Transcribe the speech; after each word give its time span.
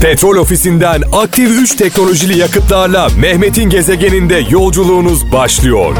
Petrol 0.00 0.36
ofisinden 0.36 1.02
aktif 1.12 1.50
3 1.50 1.74
teknolojili 1.76 2.38
yakıtlarla 2.38 3.08
Mehmet'in 3.18 3.70
gezegeninde 3.70 4.46
yolculuğunuz 4.50 5.32
başlıyor. 5.32 5.96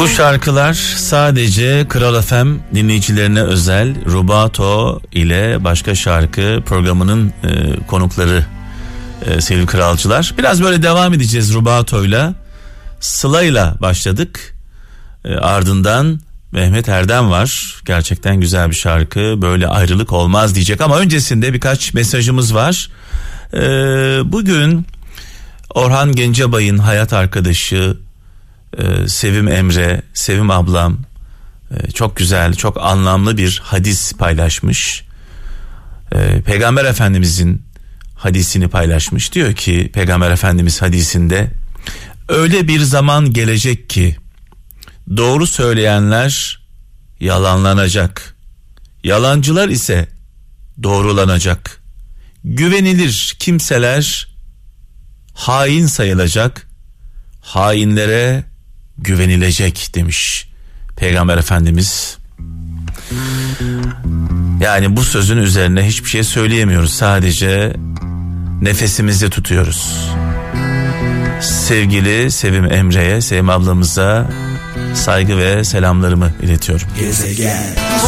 Bu 0.00 0.08
şarkılar 0.08 0.74
sadece 0.96 1.86
Kral 1.88 2.22
FM 2.22 2.48
dinleyicilerine 2.74 3.42
özel 3.42 4.04
Rubato 4.04 5.00
ile 5.12 5.64
başka 5.64 5.94
şarkı 5.94 6.62
programının 6.66 7.32
e, 7.44 7.86
konukları 7.86 8.44
e, 9.26 9.40
sevgili 9.40 9.66
kralcılar. 9.66 10.34
Biraz 10.38 10.62
böyle 10.62 10.82
devam 10.82 11.14
edeceğiz 11.14 11.54
Rubato 11.54 12.04
ile. 12.04 12.34
Sıla 13.00 13.42
ile 13.42 13.64
başladık. 13.80 14.54
E, 15.24 15.34
ardından 15.34 16.20
Mehmet 16.52 16.88
Erdem 16.88 17.30
var. 17.30 17.80
Gerçekten 17.84 18.40
güzel 18.40 18.70
bir 18.70 18.74
şarkı. 18.74 19.42
Böyle 19.42 19.68
ayrılık 19.68 20.12
olmaz 20.12 20.54
diyecek 20.54 20.80
ama 20.80 20.98
öncesinde 20.98 21.52
birkaç 21.52 21.94
mesajımız 21.94 22.54
var. 22.54 22.90
E, 23.54 23.60
bugün 24.32 24.86
Orhan 25.74 26.12
Gencebay'ın 26.12 26.78
hayat 26.78 27.12
arkadaşı 27.12 27.96
e, 28.78 29.08
Sevim 29.08 29.48
Emre, 29.48 30.02
Sevim 30.14 30.50
ablam 30.50 30.98
e, 31.70 31.90
çok 31.90 32.16
güzel, 32.16 32.54
çok 32.54 32.76
anlamlı 32.82 33.36
bir 33.36 33.62
hadis 33.64 34.12
paylaşmış. 34.12 35.04
E, 36.12 36.40
Peygamber 36.40 36.84
Efendimizin 36.84 37.62
hadisini 38.16 38.68
paylaşmış. 38.68 39.32
Diyor 39.32 39.52
ki 39.54 39.90
Peygamber 39.94 40.30
Efendimiz 40.30 40.82
hadisinde 40.82 41.50
öyle 42.28 42.68
bir 42.68 42.80
zaman 42.80 43.32
gelecek 43.32 43.90
ki 43.90 44.16
doğru 45.16 45.46
söyleyenler 45.46 46.60
yalanlanacak. 47.20 48.36
Yalancılar 49.04 49.68
ise 49.68 50.08
doğrulanacak. 50.82 51.82
Güvenilir 52.44 53.36
kimseler 53.38 54.28
hain 55.34 55.86
sayılacak. 55.86 56.68
Hainlere 57.40 58.44
güvenilecek 58.98 59.90
demiş 59.94 60.48
Peygamber 60.96 61.38
Efendimiz. 61.38 62.18
Yani 64.60 64.96
bu 64.96 65.04
sözün 65.04 65.36
üzerine 65.36 65.86
hiçbir 65.86 66.08
şey 66.08 66.24
söyleyemiyoruz. 66.24 66.92
Sadece 66.92 67.76
nefesimizi 68.62 69.30
tutuyoruz. 69.30 70.10
Sevgili 71.40 72.30
Sevim 72.30 72.72
Emre'ye, 72.72 73.20
Sevim 73.20 73.50
ablamıza 73.50 74.30
saygı 74.98 75.38
ve 75.38 75.64
selamlarımı 75.64 76.32
iletiyorum. 76.42 76.88
Gezegen. 76.98 77.62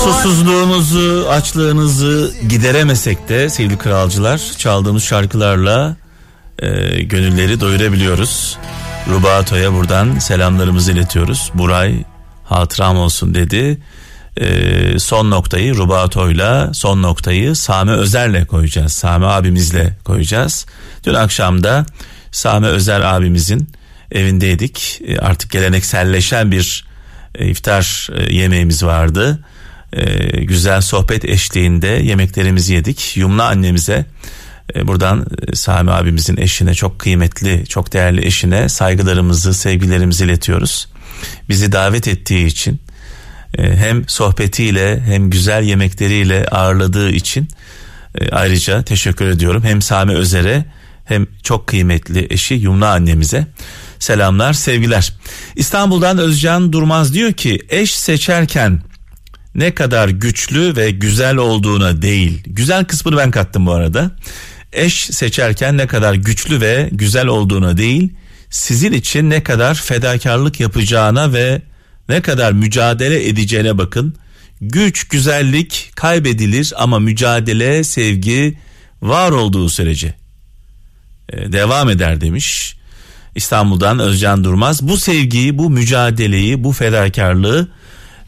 Susuzluğumuzu, 0.05 1.27
açlığınızı 1.31 2.33
gideremesek 2.49 3.29
de 3.29 3.51
sevgili 3.51 3.79
kralcılar 3.79 4.41
çaldığımız 4.59 5.03
şarkılarla 5.03 5.97
e, 6.59 6.69
gönülleri 7.03 7.61
doyurabiliyoruz. 7.61 8.59
Rubato'ya 9.11 9.73
buradan 9.73 10.19
selamlarımızı 10.19 10.93
iletiyoruz. 10.93 11.51
Buray 11.55 12.05
hatıram 12.45 12.97
olsun 12.97 13.35
dedi. 13.35 13.79
Ee, 14.41 14.99
son 14.99 15.31
noktayı 15.31 15.77
Rubato'yla 15.77 16.75
son 16.75 17.03
noktayı 17.03 17.57
Sami 17.57 17.91
Özer'le 17.91 18.47
koyacağız. 18.47 18.93
Sami 18.93 19.27
abimizle 19.27 19.97
koyacağız. 20.05 20.67
Dün 21.05 21.15
akşam 21.15 21.65
da 21.65 21.87
Sami 22.33 22.67
Özer 22.67 23.01
abimizin 23.01 23.69
evindeydik. 24.13 25.01
Ee, 25.07 25.19
artık 25.19 25.51
gelenekselleşen 25.51 26.51
bir 26.51 26.85
e, 27.35 27.49
iftar 27.49 28.09
e, 28.17 28.35
yemeğimiz 28.35 28.83
vardı. 28.83 29.45
Güzel 30.43 30.81
sohbet 30.81 31.25
eşliğinde 31.25 31.87
yemeklerimizi 31.87 32.75
yedik. 32.75 33.17
Yumna 33.17 33.45
annemize 33.45 34.07
e, 34.75 34.89
buradan 34.89 35.27
e, 35.49 35.57
Sami 35.57 35.91
abimizin 35.91 36.37
eşine 36.37 36.75
çok 36.75 36.99
kıymetli, 36.99 37.67
çok 37.67 37.93
değerli 37.93 38.27
eşine 38.27 38.69
saygılarımızı, 38.69 39.55
sevgilerimizi 39.55 40.25
iletiyoruz. 40.25 40.89
Bizi 41.49 41.73
davet 41.73 42.09
ettiği 42.09 42.47
için 42.47 42.81
e, 43.59 43.77
hem 43.77 44.09
sohbetiyle 44.09 45.01
hem 45.01 45.31
güzel 45.31 45.63
yemekleriyle 45.63 46.47
ağırladığı 46.47 47.11
için 47.11 47.49
ayrıca 48.33 48.83
teşekkür 48.83 49.29
ediyorum. 49.29 49.63
Hem 49.65 49.83
Sami 49.83 50.13
Özer'e 50.13 50.65
hem 51.05 51.27
çok 51.43 51.67
kıymetli 51.67 52.27
eşi 52.31 52.55
Yumna 52.55 52.89
annemize 52.89 53.47
selamlar, 54.01 54.53
sevgiler. 54.53 55.13
İstanbul'dan 55.57 56.19
Özcan 56.19 56.73
Durmaz 56.73 57.15
diyor 57.15 57.33
ki 57.33 57.59
eş 57.69 57.95
seçerken 57.95 58.83
ne 59.55 59.75
kadar 59.75 60.09
güçlü 60.09 60.77
ve 60.77 60.91
güzel 60.91 61.37
olduğuna 61.37 62.03
değil. 62.03 62.43
Güzel 62.47 62.85
kısmını 62.85 63.17
ben 63.17 63.31
kattım 63.31 63.67
bu 63.67 63.73
arada 63.73 64.11
eş 64.73 65.05
seçerken 65.05 65.77
ne 65.77 65.87
kadar 65.87 66.15
güçlü 66.15 66.61
ve 66.61 66.89
güzel 66.93 67.27
olduğuna 67.27 67.77
değil, 67.77 68.13
sizin 68.51 68.93
için 68.93 69.31
ne 69.31 69.43
kadar 69.43 69.75
fedakarlık 69.75 70.61
yapacağına 70.61 71.33
ve 71.33 71.63
ne 72.09 72.23
kadar 72.23 72.53
mücadele 72.53 73.29
edeceğine 73.29 73.79
bakın. 73.79 74.15
Güç, 74.61 75.09
güzellik 75.09 75.91
kaybedilir 75.95 76.73
ama 76.77 76.99
mücadele, 76.99 77.85
sevgi 77.85 78.59
var 79.03 79.31
olduğu 79.31 79.69
sürece 79.69 80.15
e, 81.29 81.53
devam 81.53 81.91
eder 81.91 82.21
demiş. 82.21 82.77
İstanbul'dan 83.35 83.99
Özcan 83.99 84.45
Durmaz 84.45 84.89
bu 84.89 84.97
sevgiyi, 84.97 85.59
bu 85.59 85.71
mücadeleyi, 85.71 86.65
bu 86.65 86.73
fedakarlığı 86.73 87.69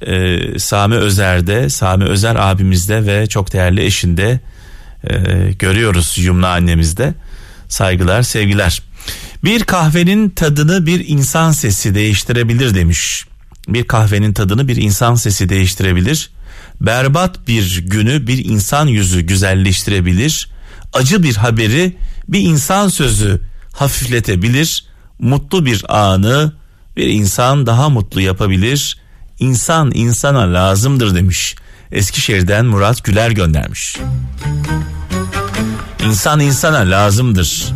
e, 0.06 0.38
Sami 0.58 0.94
Özer'de, 0.94 1.68
Sami 1.68 2.04
Özer 2.04 2.36
abimizde 2.38 3.06
ve 3.06 3.26
çok 3.26 3.52
değerli 3.52 3.84
eşinde 3.84 4.40
e, 5.04 5.14
görüyoruz 5.58 6.14
Yumna 6.18 6.48
annemizde. 6.48 7.14
Saygılar, 7.68 8.22
sevgiler. 8.22 8.82
Bir 9.44 9.64
kahvenin 9.64 10.30
tadını 10.30 10.86
bir 10.86 11.08
insan 11.08 11.52
sesi 11.52 11.94
değiştirebilir 11.94 12.74
demiş. 12.74 13.26
Bir 13.68 13.84
kahvenin 13.84 14.32
tadını 14.32 14.68
bir 14.68 14.76
insan 14.76 15.14
sesi 15.14 15.48
değiştirebilir. 15.48 16.30
Berbat 16.80 17.48
bir 17.48 17.82
günü 17.86 18.26
bir 18.26 18.44
insan 18.44 18.86
yüzü 18.86 19.20
güzelleştirebilir. 19.20 20.48
Acı 20.92 21.22
bir 21.22 21.36
haberi 21.36 21.96
bir 22.28 22.40
insan 22.40 22.88
sözü 22.88 23.40
hafifletebilir. 23.72 24.91
Mutlu 25.18 25.66
bir 25.66 25.84
anı 25.88 26.52
bir 26.96 27.06
insan 27.06 27.66
daha 27.66 27.88
mutlu 27.88 28.20
yapabilir. 28.20 28.98
İnsan 29.38 29.90
insana 29.94 30.54
lazımdır 30.54 31.14
demiş. 31.14 31.56
Eskişehir'den 31.92 32.66
Murat 32.66 33.04
Güler 33.04 33.30
göndermiş. 33.30 33.96
İnsan 36.04 36.40
insana 36.40 36.78
lazımdır. 36.78 37.72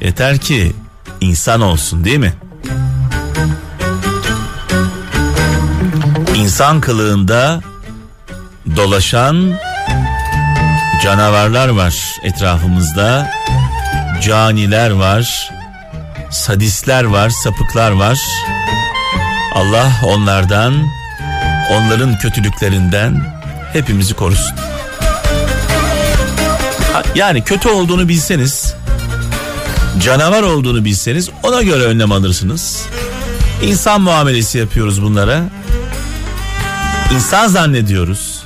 Yeter 0.00 0.38
ki 0.38 0.72
insan 1.20 1.60
olsun 1.60 2.04
değil 2.04 2.18
mi? 2.18 2.34
İnsan 6.34 6.80
kılığında 6.80 7.60
dolaşan 8.76 9.58
canavarlar 11.02 11.68
var 11.68 11.94
etrafımızda. 12.22 13.30
Caniler 14.22 14.90
var, 14.90 15.50
sadistler 16.34 17.04
var, 17.04 17.30
sapıklar 17.30 17.90
var. 17.90 18.18
Allah 19.54 19.92
onlardan 20.04 20.74
onların 21.70 22.18
kötülüklerinden 22.18 23.26
hepimizi 23.72 24.14
korusun. 24.14 24.56
Yani 27.14 27.44
kötü 27.44 27.68
olduğunu 27.68 28.08
bilseniz, 28.08 28.74
canavar 30.00 30.42
olduğunu 30.42 30.84
bilseniz 30.84 31.30
ona 31.42 31.62
göre 31.62 31.82
önlem 31.84 32.12
alırsınız. 32.12 32.82
İnsan 33.62 34.00
muamelesi 34.00 34.58
yapıyoruz 34.58 35.02
bunlara. 35.02 35.42
İnsan 37.14 37.48
zannediyoruz. 37.48 38.42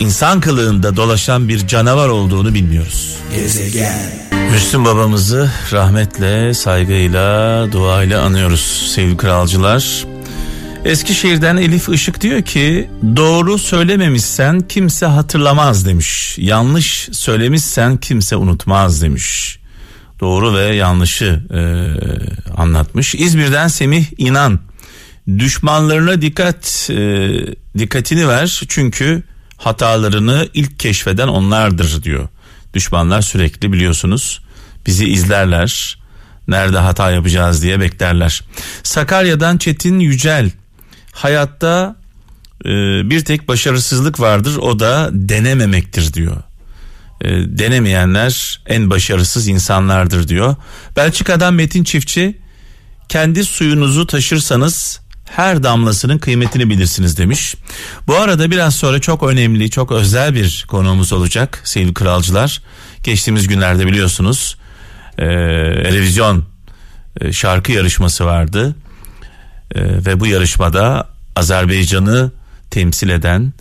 İnsan 0.00 0.40
kılığında 0.40 0.96
dolaşan 0.96 1.48
bir 1.48 1.66
canavar 1.66 2.08
olduğunu 2.08 2.54
bilmiyoruz. 2.54 3.16
Gezegen. 3.34 4.27
Müslüm 4.52 4.84
babamızı 4.84 5.50
rahmetle, 5.72 6.54
saygıyla, 6.54 7.72
duayla 7.72 8.22
anıyoruz 8.22 8.92
sevgili 8.94 9.16
kralcılar. 9.16 10.06
Eskişehir'den 10.84 11.56
Elif 11.56 11.88
Işık 11.88 12.20
diyor 12.20 12.42
ki 12.42 12.90
doğru 13.16 13.58
söylememişsen 13.58 14.60
kimse 14.60 15.06
hatırlamaz 15.06 15.86
demiş. 15.86 16.38
Yanlış 16.38 17.08
söylemişsen 17.12 17.96
kimse 17.96 18.36
unutmaz 18.36 19.02
demiş. 19.02 19.58
Doğru 20.20 20.54
ve 20.54 20.74
yanlışı 20.74 21.42
e, 21.50 21.60
anlatmış. 22.56 23.14
İzmir'den 23.14 23.68
Semih 23.68 24.06
İnan 24.18 24.60
düşmanlarına 25.38 26.22
dikkat 26.22 26.90
e, 26.90 27.30
dikkatini 27.78 28.28
ver 28.28 28.62
çünkü 28.68 29.22
hatalarını 29.56 30.48
ilk 30.54 30.78
keşfeden 30.78 31.28
onlardır 31.28 32.02
diyor. 32.02 32.28
Düşmanlar 32.78 33.22
sürekli 33.22 33.72
biliyorsunuz 33.72 34.40
bizi 34.86 35.06
izlerler. 35.08 35.98
Nerede 36.48 36.78
hata 36.78 37.10
yapacağız 37.10 37.62
diye 37.62 37.80
beklerler. 37.80 38.42
Sakarya'dan 38.82 39.58
Çetin 39.58 39.98
Yücel 39.98 40.50
hayatta 41.12 41.96
e, 42.64 42.68
bir 43.10 43.24
tek 43.24 43.48
başarısızlık 43.48 44.20
vardır 44.20 44.56
o 44.56 44.78
da 44.80 45.10
denememektir 45.12 46.12
diyor. 46.14 46.36
e, 47.20 47.28
denemeyenler 47.58 48.60
en 48.66 48.90
başarısız 48.90 49.48
insanlardır 49.48 50.28
diyor. 50.28 50.56
Belçika'dan 50.96 51.54
Metin 51.54 51.84
Çiftçi 51.84 52.38
kendi 53.08 53.44
suyunuzu 53.44 54.06
taşırsanız 54.06 55.00
her 55.30 55.62
damlasının 55.62 56.18
kıymetini 56.18 56.70
bilirsiniz 56.70 57.18
demiş. 57.18 57.54
Bu 58.06 58.16
arada 58.16 58.50
biraz 58.50 58.74
sonra 58.74 59.00
çok 59.00 59.22
önemli, 59.22 59.70
çok 59.70 59.92
özel 59.92 60.34
bir 60.34 60.64
konuğumuz 60.68 61.12
olacak 61.12 61.60
sevgili 61.64 61.94
kralcılar. 61.94 62.62
Geçtiğimiz 63.02 63.48
günlerde 63.48 63.86
biliyorsunuz 63.86 64.56
e, 65.18 65.24
televizyon 65.82 66.44
e, 67.20 67.32
şarkı 67.32 67.72
yarışması 67.72 68.24
vardı. 68.26 68.76
E, 69.74 69.80
ve 69.82 70.20
bu 70.20 70.26
yarışmada 70.26 71.08
Azerbaycan'ı 71.36 72.32
temsil 72.70 73.08
eden 73.08 73.52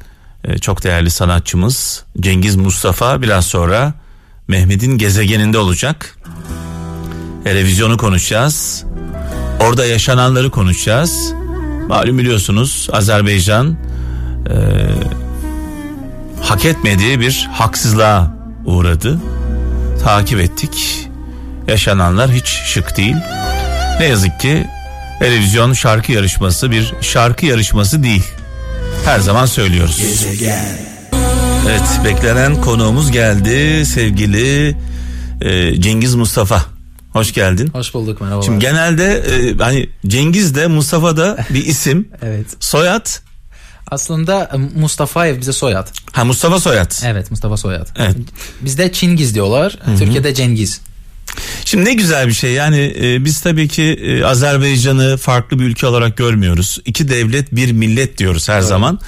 e, 0.44 0.58
çok 0.58 0.84
değerli 0.84 1.10
sanatçımız 1.12 2.04
Cengiz 2.20 2.56
Mustafa 2.56 3.22
biraz 3.22 3.46
sonra 3.46 3.94
Mehmet'in 4.48 4.98
gezegeninde 4.98 5.58
olacak. 5.58 6.18
Televizyonu 7.44 7.98
konuşacağız. 7.98 8.86
Orada 9.60 9.86
yaşananları 9.86 10.52
konuşacağız. 10.52 11.34
Malum 11.88 12.18
biliyorsunuz 12.18 12.88
Azerbaycan 12.92 13.78
e, 14.50 14.56
hak 16.42 16.66
etmediği 16.66 17.20
bir 17.20 17.50
haksızlığa 17.52 18.38
uğradı. 18.66 19.20
Takip 20.04 20.40
ettik. 20.40 21.08
Yaşananlar 21.68 22.32
hiç 22.32 22.48
şık 22.48 22.98
değil. 22.98 23.16
Ne 24.00 24.06
yazık 24.06 24.40
ki 24.40 24.68
televizyon 25.20 25.74
şarkı 25.74 26.12
yarışması 26.12 26.72
bir 26.72 26.94
şarkı 27.02 27.46
yarışması 27.46 28.04
değil. 28.04 28.24
Her 29.06 29.20
zaman 29.20 29.46
söylüyoruz. 29.46 30.02
Evet 31.70 32.00
beklenen 32.06 32.62
konuğumuz 32.62 33.12
geldi 33.12 33.86
sevgili 33.86 34.78
e, 35.42 35.82
Cengiz 35.82 36.16
Mustafa. 36.16 36.77
Hoş 37.18 37.34
geldin. 37.34 37.70
Hoş 37.74 37.94
bulduk 37.94 38.22
merhaba. 38.22 38.42
Şimdi 38.42 38.60
genelde 38.60 39.14
e, 39.14 39.58
hani 39.58 39.90
Cengiz 40.08 40.56
de 40.56 40.68
Mustafa 40.68 41.18
da 41.18 41.38
bir 41.50 41.66
isim. 41.66 42.08
evet. 42.22 42.46
Soyad? 42.60 43.10
Aslında 43.92 44.52
e, 44.54 44.58
Mustafaev 44.58 45.40
bize 45.40 45.54
soyad. 45.54 45.88
Ha 46.12 46.26
Mustafa 46.26 46.60
Soyad. 46.60 46.92
Evet 47.06 47.32
Mustafa 47.32 47.58
soyad. 47.58 47.88
Evet. 47.98 48.16
Bizde 48.62 48.92
Çingiz 48.92 49.36
diyorlar. 49.36 49.78
Hı-hı. 49.86 49.98
Türkiye'de 49.98 50.34
Cengiz. 50.34 50.82
Şimdi 51.66 51.86
ne 51.86 51.94
güzel 51.94 52.28
bir 52.28 52.34
şey 52.34 52.52
yani 52.52 52.96
e, 53.02 53.26
biz 53.26 53.42
tabii 53.42 53.68
ki 53.68 53.84
e, 53.84 54.24
Azerbaycan'ı 54.24 55.18
farklı 55.18 55.60
bir 55.60 55.64
ülke 55.64 55.88
olarak 55.88 56.18
görmüyoruz. 56.18 56.80
İki 56.86 57.10
devlet 57.10 57.56
bir 57.56 57.72
millet 57.72 58.18
diyoruz 58.18 58.50
her 58.50 58.58
evet. 58.58 58.68
zaman. 58.68 59.00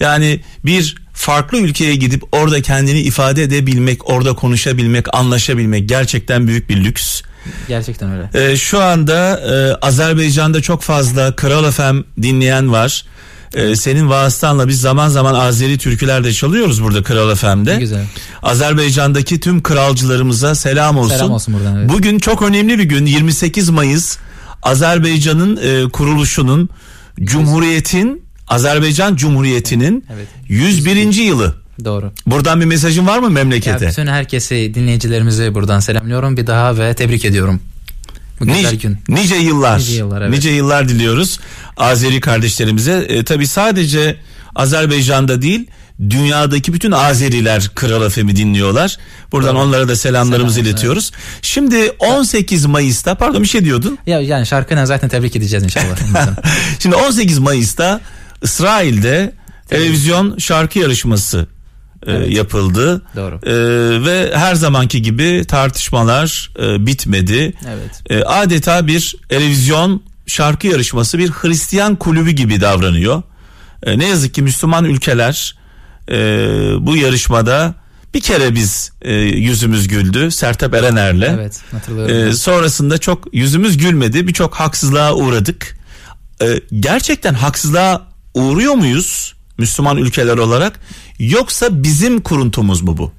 Yani 0.00 0.40
bir 0.64 0.96
farklı 1.22 1.58
ülkeye 1.58 1.94
gidip 1.94 2.22
orada 2.32 2.62
kendini 2.62 3.00
ifade 3.00 3.42
edebilmek, 3.42 4.10
orada 4.10 4.34
konuşabilmek, 4.34 5.14
anlaşabilmek 5.14 5.88
gerçekten 5.88 6.48
büyük 6.48 6.68
bir 6.68 6.84
lüks. 6.84 7.22
Gerçekten 7.68 8.12
öyle. 8.12 8.50
Ee, 8.52 8.56
şu 8.56 8.82
anda 8.82 9.40
e, 9.40 9.74
Azerbaycan'da 9.86 10.62
çok 10.62 10.82
fazla 10.82 11.36
Kral 11.36 11.70
FM 11.70 12.22
dinleyen 12.22 12.72
var. 12.72 13.04
Ee, 13.54 13.76
senin 13.76 14.08
vasıtanla 14.08 14.68
biz 14.68 14.80
zaman 14.80 15.08
zaman 15.08 15.34
Azeri 15.34 15.78
türküler 15.78 16.24
de 16.24 16.32
çalıyoruz 16.32 16.82
burada 16.82 17.02
Kral 17.02 17.34
FM'de. 17.34 17.74
Ne 17.74 17.80
güzel. 17.80 18.04
Azerbaycan'daki 18.42 19.40
tüm 19.40 19.62
kralcılarımıza 19.62 20.54
selam 20.54 20.98
olsun. 20.98 21.16
Selam 21.16 21.30
olsun 21.30 21.54
buradan. 21.54 21.76
Evet. 21.76 21.90
Bugün 21.90 22.18
çok 22.18 22.42
önemli 22.42 22.78
bir 22.78 22.84
gün 22.84 23.06
28 23.06 23.68
Mayıs 23.68 24.18
Azerbaycan'ın 24.62 25.56
e, 25.56 25.88
kuruluşunun 25.90 26.68
Cumhuriyetin 27.20 28.22
Azerbaycan 28.48 29.16
Cumhuriyeti'nin 29.16 30.04
evet. 30.14 30.28
101. 30.48 31.12
yılı. 31.12 31.54
Doğru. 31.84 32.12
Buradan 32.26 32.60
bir 32.60 32.66
mesajın 32.66 33.06
var 33.06 33.18
mı 33.18 33.30
memlekete? 33.30 33.84
Ya 33.84 33.90
bütün 33.90 34.06
herkesi 34.06 34.72
dinleyicilerimizi 34.74 35.54
buradan 35.54 35.80
selamlıyorum 35.80 36.36
bir 36.36 36.46
daha 36.46 36.78
ve 36.78 36.94
tebrik 36.94 37.24
ediyorum. 37.24 37.60
Bu 38.40 38.46
nice, 38.46 38.76
gün. 38.76 38.98
Nice 39.08 39.36
yıllar. 39.36 39.78
Nice 39.78 39.92
yıllar, 39.92 40.22
evet. 40.22 40.30
nice 40.30 40.50
yıllar 40.50 40.88
diliyoruz 40.88 41.40
Azeri 41.76 42.20
kardeşlerimize. 42.20 43.06
E, 43.08 43.24
tabii 43.24 43.46
sadece 43.46 44.16
Azerbaycan'da 44.54 45.42
değil 45.42 45.66
dünyadaki 46.10 46.72
bütün 46.72 46.92
Azeriler 46.92 47.70
Kral 47.74 48.08
FM'i 48.08 48.36
dinliyorlar. 48.36 48.98
Buradan 49.32 49.54
Doğru. 49.54 49.62
onlara 49.62 49.88
da 49.88 49.96
selamlarımızı 49.96 50.54
Selam, 50.54 50.70
iletiyoruz. 50.70 51.10
Evet. 51.14 51.38
Şimdi 51.42 51.90
18 51.98 52.66
Mayıs'ta 52.66 53.14
pardon 53.14 53.42
bir 53.42 53.48
şey 53.48 53.64
diyordun. 53.64 53.98
Ya 54.06 54.20
yani 54.20 54.46
şarkıyla 54.46 54.86
zaten 54.86 55.08
tebrik 55.08 55.36
edeceğiz 55.36 55.64
inşallah. 55.64 55.96
Şimdi 56.78 56.96
18 56.96 57.38
Mayıs'ta 57.38 58.00
İsrail'de 58.42 59.32
televizyon 59.68 60.38
şarkı 60.38 60.78
yarışması 60.78 61.46
e, 62.06 62.12
evet. 62.12 62.30
yapıldı. 62.30 63.02
Doğru. 63.16 63.40
E, 63.42 63.54
ve 64.04 64.32
her 64.34 64.54
zamanki 64.54 65.02
gibi 65.02 65.44
tartışmalar 65.48 66.50
e, 66.58 66.86
bitmedi. 66.86 67.54
Evet. 67.68 68.02
E, 68.10 68.24
adeta 68.24 68.86
bir 68.86 69.16
televizyon 69.28 70.02
şarkı 70.26 70.66
yarışması 70.66 71.18
bir 71.18 71.30
Hristiyan 71.30 71.96
kulübü 71.96 72.30
gibi 72.30 72.60
davranıyor. 72.60 73.22
E, 73.82 73.98
ne 73.98 74.08
yazık 74.08 74.34
ki 74.34 74.42
Müslüman 74.42 74.84
ülkeler 74.84 75.56
e, 76.08 76.16
bu 76.80 76.96
yarışmada 76.96 77.74
bir 78.14 78.20
kere 78.20 78.54
biz 78.54 78.92
e, 79.02 79.14
yüzümüz 79.14 79.88
güldü 79.88 80.30
Sertab 80.30 80.72
Erener'le. 80.72 81.34
Evet 81.34 81.60
hatırlıyorum. 81.72 82.28
E, 82.28 82.32
sonrasında 82.32 82.98
çok 82.98 83.34
yüzümüz 83.34 83.76
gülmedi 83.76 84.26
birçok 84.28 84.54
haksızlığa 84.54 85.14
uğradık. 85.14 85.76
E, 86.42 86.60
gerçekten 86.80 87.34
haksızlığa 87.34 88.11
uğruyor 88.34 88.74
muyuz 88.74 89.34
Müslüman 89.58 89.96
ülkeler 89.96 90.38
olarak 90.38 90.80
yoksa 91.18 91.82
bizim 91.82 92.20
kuruntumuz 92.20 92.82
mu 92.82 92.96
bu? 92.96 93.12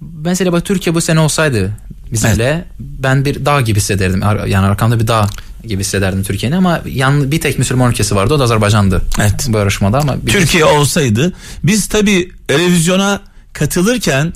Mesela 0.00 0.52
bak 0.52 0.64
Türkiye 0.64 0.94
bu 0.94 1.00
sene 1.00 1.20
olsaydı 1.20 1.72
bizimle 2.12 2.44
evet. 2.44 2.64
ben 2.78 3.24
bir 3.24 3.44
dağ 3.44 3.60
gibi 3.60 3.78
hissederdim. 3.78 4.22
Yani 4.46 4.66
arkamda 4.66 5.00
bir 5.00 5.06
dağ 5.06 5.26
gibi 5.64 5.80
hissederdim 5.80 6.22
Türkiye'nin 6.22 6.56
ama 6.56 6.80
yan, 6.86 7.30
bir 7.30 7.40
tek 7.40 7.58
Müslüman 7.58 7.90
ülkesi 7.90 8.16
vardı 8.16 8.34
o 8.34 8.38
da 8.38 8.44
Azerbaycan'dı. 8.44 9.02
Evet. 9.20 9.46
Bu 9.48 9.58
yarışmada 9.58 9.98
ama 9.98 10.16
Türkiye 10.26 10.64
bir... 10.64 10.68
olsaydı 10.68 11.32
biz 11.64 11.86
tabi 11.88 12.32
televizyona 12.48 13.20
katılırken 13.52 14.32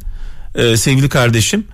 e, 0.54 0.76
sevgili 0.76 1.08
kardeşim 1.08 1.64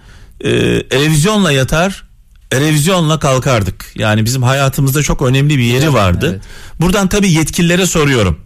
e, 0.40 0.82
televizyonla 0.88 1.52
yatar 1.52 2.05
televizyonla 2.50 3.18
kalkardık. 3.18 3.92
Yani 3.94 4.24
bizim 4.24 4.42
hayatımızda 4.42 5.02
çok 5.02 5.22
önemli 5.22 5.58
bir 5.58 5.64
yeri 5.64 5.92
vardı. 5.92 6.30
Evet. 6.32 6.42
Buradan 6.80 7.08
tabi 7.08 7.32
yetkililere 7.32 7.86
soruyorum. 7.86 8.40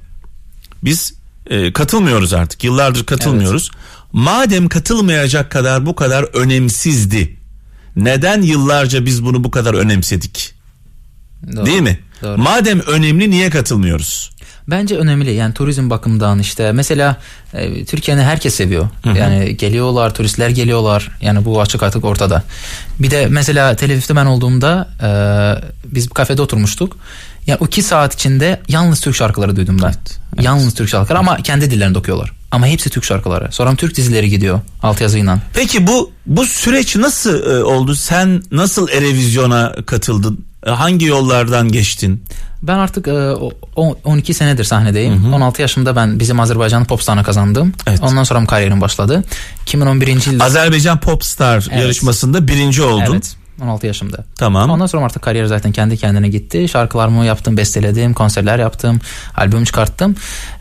Biz 0.84 1.14
e, 1.46 1.72
katılmıyoruz 1.72 2.32
artık. 2.32 2.64
Yıllardır 2.64 3.06
katılmıyoruz. 3.06 3.70
Evet. 3.74 3.84
Madem 4.12 4.68
katılmayacak 4.68 5.50
kadar 5.50 5.86
bu 5.86 5.94
kadar 5.94 6.22
önemsizdi. 6.22 7.36
Neden 7.96 8.42
yıllarca 8.42 9.06
biz 9.06 9.24
bunu 9.24 9.44
bu 9.44 9.50
kadar 9.50 9.74
önemsedik? 9.74 10.54
Doğru. 11.56 11.66
Değil 11.66 11.80
mi? 11.80 12.00
Doğru. 12.22 12.38
Madem 12.38 12.80
önemli 12.80 13.30
niye 13.30 13.50
katılmıyoruz? 13.50 14.30
Bence 14.70 14.96
önemli 14.96 15.30
yani 15.32 15.54
turizm 15.54 15.90
bakımından 15.90 16.38
işte 16.38 16.72
mesela 16.72 17.16
e, 17.54 17.84
Türkiye'ni 17.84 18.22
herkes 18.22 18.54
seviyor. 18.54 18.88
Hı 19.04 19.10
hı. 19.10 19.18
Yani 19.18 19.56
geliyorlar 19.56 20.14
turistler 20.14 20.48
geliyorlar 20.48 21.10
yani 21.20 21.44
bu 21.44 21.60
açık 21.60 21.82
artık 21.82 22.04
ortada. 22.04 22.42
Bir 22.98 23.10
de 23.10 23.26
mesela 23.30 23.76
Tel 23.76 23.92
Aviv'de 23.92 24.16
ben 24.16 24.26
olduğumda 24.26 24.88
e, 25.02 25.10
biz 25.84 26.08
bir 26.10 26.14
kafede 26.14 26.42
oturmuştuk. 26.42 26.96
Yani 27.46 27.58
o 27.60 27.66
iki 27.66 27.82
saat 27.82 28.14
içinde 28.14 28.60
yalnız 28.68 29.00
Türk 29.00 29.16
şarkıları 29.16 29.56
duydum 29.56 29.78
ben. 29.82 29.86
Evet, 29.86 30.18
evet. 30.34 30.44
Yalnız 30.44 30.74
Türk 30.74 30.88
şarkıları 30.88 31.18
ama 31.18 31.36
kendi 31.36 31.70
dillerinde 31.70 31.98
okuyorlar. 31.98 32.32
Ama 32.50 32.66
hepsi 32.66 32.90
Türk 32.90 33.04
şarkıları. 33.04 33.52
Sonra 33.52 33.74
Türk 33.74 33.96
dizileri 33.96 34.30
gidiyor 34.30 34.60
altyazıyla. 34.82 35.38
Peki 35.54 35.86
bu 35.86 36.12
bu 36.26 36.46
süreç 36.46 36.96
nasıl 36.96 37.50
e, 37.50 37.64
oldu? 37.64 37.94
Sen 37.94 38.42
nasıl 38.50 38.88
Erevizyon'a 38.88 39.74
katıldın? 39.86 40.44
E, 40.66 40.70
hangi 40.70 41.06
yollardan 41.06 41.72
geçtin? 41.72 42.24
Ben 42.62 42.78
artık 42.78 43.08
e, 43.08 43.34
12 44.04 44.34
senedir 44.34 44.64
sahnedeyim. 44.64 45.24
Hı 45.24 45.28
hı. 45.28 45.34
16 45.34 45.62
yaşımda 45.62 45.96
ben 45.96 46.20
bizim 46.20 46.40
Azerbaycan 46.40 46.84
Popstar'ını 46.84 47.24
kazandım. 47.24 47.72
Evet. 47.86 48.00
Ondan 48.02 48.22
sonra 48.22 48.46
kariyerim 48.46 48.80
başladı. 48.80 49.24
2011. 49.62 50.26
yılda 50.26 50.44
Azerbaycan 50.44 51.00
Popstar 51.00 51.68
evet. 51.70 51.82
yarışmasında 51.82 52.48
birinci 52.48 52.82
oldun. 52.82 53.12
Evet. 53.12 53.36
16 53.62 53.86
yaşımda. 53.86 54.24
Tamam. 54.38 54.70
Ondan 54.70 54.86
sonra 54.86 55.04
artık 55.04 55.22
kariyer 55.22 55.44
zaten 55.46 55.72
kendi 55.72 55.96
kendine 55.96 56.28
gitti. 56.28 56.68
Şarkılarımı 56.68 57.24
yaptım, 57.24 57.56
besteledim, 57.56 58.14
konserler 58.14 58.58
yaptım, 58.58 59.00
albüm 59.36 59.64
çıkarttım. 59.64 60.16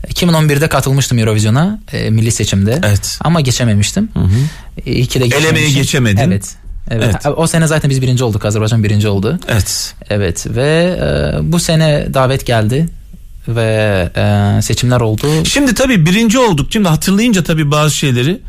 2011'de 0.08 0.68
katılmıştım 0.68 1.18
Eurovision'a 1.18 1.80
e, 1.92 2.10
milli 2.10 2.32
seçimde. 2.32 2.80
Evet. 2.84 3.18
Ama 3.20 3.40
geçememiştim. 3.40 4.08
Hı 4.14 4.20
hı. 4.20 4.30
İyi 4.86 5.06
ki 5.06 5.20
de 5.20 5.24
Elemeyi 5.24 5.74
geçemedin. 5.74 6.22
Evet. 6.22 6.56
Evet. 6.90 7.14
evet. 7.26 7.34
O 7.36 7.46
sene 7.46 7.66
zaten 7.66 7.90
biz 7.90 8.02
birinci 8.02 8.24
olduk. 8.24 8.44
Azerbaycan 8.44 8.84
birinci 8.84 9.08
oldu. 9.08 9.38
Evet. 9.48 9.94
Evet 10.10 10.46
ve 10.48 10.98
e, 11.02 11.52
bu 11.52 11.60
sene 11.60 12.06
davet 12.14 12.46
geldi 12.46 12.88
ve 13.48 14.10
e, 14.16 14.62
seçimler 14.62 15.00
oldu. 15.00 15.26
Şimdi 15.44 15.74
tabii 15.74 16.06
birinci 16.06 16.38
olduk. 16.38 16.68
Şimdi 16.72 16.88
hatırlayınca 16.88 17.44
tabii 17.44 17.70
bazı 17.70 17.96
şeyleri 17.96 18.40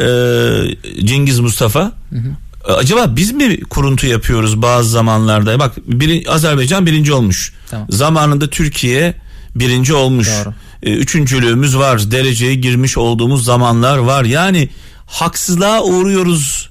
e, 0.00 1.06
Cengiz 1.06 1.40
Mustafa 1.40 1.80
hı 1.80 2.16
hı. 2.16 2.28
E, 2.68 2.72
acaba 2.72 3.16
biz 3.16 3.32
mi 3.32 3.60
kuruntu 3.60 4.06
yapıyoruz 4.06 4.62
bazı 4.62 4.88
zamanlarda? 4.88 5.58
Bak 5.58 5.72
bir, 5.86 6.34
Azerbaycan 6.34 6.86
birinci 6.86 7.12
olmuş. 7.12 7.52
Tamam. 7.70 7.86
Zamanında 7.90 8.50
Türkiye 8.50 9.14
birinci 9.54 9.94
olmuş. 9.94 10.28
Doğru. 10.28 10.54
E, 10.82 10.92
üçüncülüğümüz 10.92 11.76
var. 11.78 12.10
Dereceye 12.10 12.54
girmiş 12.54 12.98
olduğumuz 12.98 13.44
zamanlar 13.44 13.98
var. 13.98 14.24
Yani 14.24 14.68
haksızlığa 15.06 15.82
uğruyoruz 15.82 16.61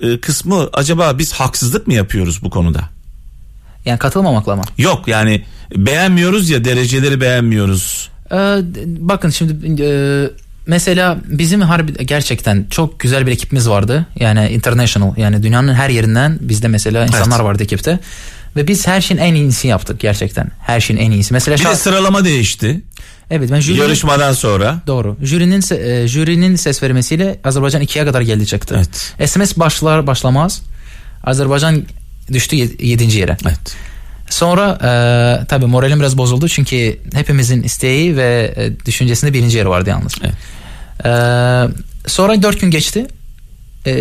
e, 0.00 0.20
kısmı 0.20 0.68
acaba 0.72 1.18
biz 1.18 1.32
haksızlık 1.32 1.86
mı 1.86 1.94
yapıyoruz 1.94 2.42
bu 2.42 2.50
konuda? 2.50 2.80
Yani 3.84 3.98
katılmamakla 3.98 4.56
mı? 4.56 4.62
Yok 4.78 5.08
yani 5.08 5.44
beğenmiyoruz 5.76 6.50
ya 6.50 6.64
dereceleri 6.64 7.20
beğenmiyoruz. 7.20 8.08
Ee, 8.32 8.36
bakın 8.98 9.30
şimdi 9.30 9.82
e, 9.82 9.88
mesela 10.66 11.18
bizim 11.24 11.60
harbi 11.60 12.06
gerçekten 12.06 12.66
çok 12.70 13.00
güzel 13.00 13.26
bir 13.26 13.32
ekibimiz 13.32 13.68
vardı. 13.68 14.06
Yani 14.20 14.48
international 14.48 15.16
yani 15.16 15.42
dünyanın 15.42 15.74
her 15.74 15.88
yerinden 15.90 16.38
bizde 16.40 16.68
mesela 16.68 17.06
insanlar 17.06 17.36
Evet. 17.36 17.44
vardı 17.46 17.62
ekipte. 17.62 17.98
Ve 18.56 18.68
biz 18.68 18.86
her 18.86 19.00
şeyin 19.00 19.20
en 19.20 19.34
iyisini 19.34 19.70
yaptık 19.70 20.00
gerçekten. 20.00 20.50
Her 20.60 20.80
şeyin 20.80 21.00
en 21.00 21.10
iyisi. 21.10 21.32
Mesela 21.34 21.56
Bir 21.56 21.62
şa- 21.64 21.70
de 21.70 21.76
sıralama 21.76 22.24
değişti 22.24 22.80
evet 23.30 23.50
ben 23.52 23.60
jüri 23.60 23.78
yarışmadan 23.78 24.32
sonra. 24.32 24.80
doğru. 24.86 25.16
Jürinin 25.22 25.62
e, 25.76 26.08
jürinin 26.08 26.56
ses 26.56 26.82
vermesiyle 26.82 27.40
Azerbaycan 27.44 27.82
ikiye 27.82 28.04
kadar 28.04 28.20
geldi 28.20 28.46
çıktı. 28.46 28.74
Evet. 28.76 29.30
SMS 29.30 29.56
başlar 29.56 30.06
başlamaz 30.06 30.62
Azerbaycan 31.24 31.82
düştü 32.32 32.56
7. 32.56 33.18
yere. 33.18 33.36
Evet. 33.46 33.76
Sonra 34.30 34.78
e, 34.82 35.46
tabii 35.46 35.66
moralim 35.66 36.00
biraz 36.00 36.18
bozuldu 36.18 36.48
çünkü 36.48 36.98
hepimizin 37.14 37.62
isteği 37.62 38.16
ve 38.16 38.54
e, 38.56 38.86
düşüncesinde 38.86 39.32
birinci 39.32 39.56
yer 39.58 39.66
vardı 39.66 39.90
yalnız. 39.90 40.14
Evet. 40.22 40.34
E, 41.04 41.10
sonra 42.08 42.42
dört 42.42 42.60
gün 42.60 42.70
geçti. 42.70 43.06
E, 43.86 43.92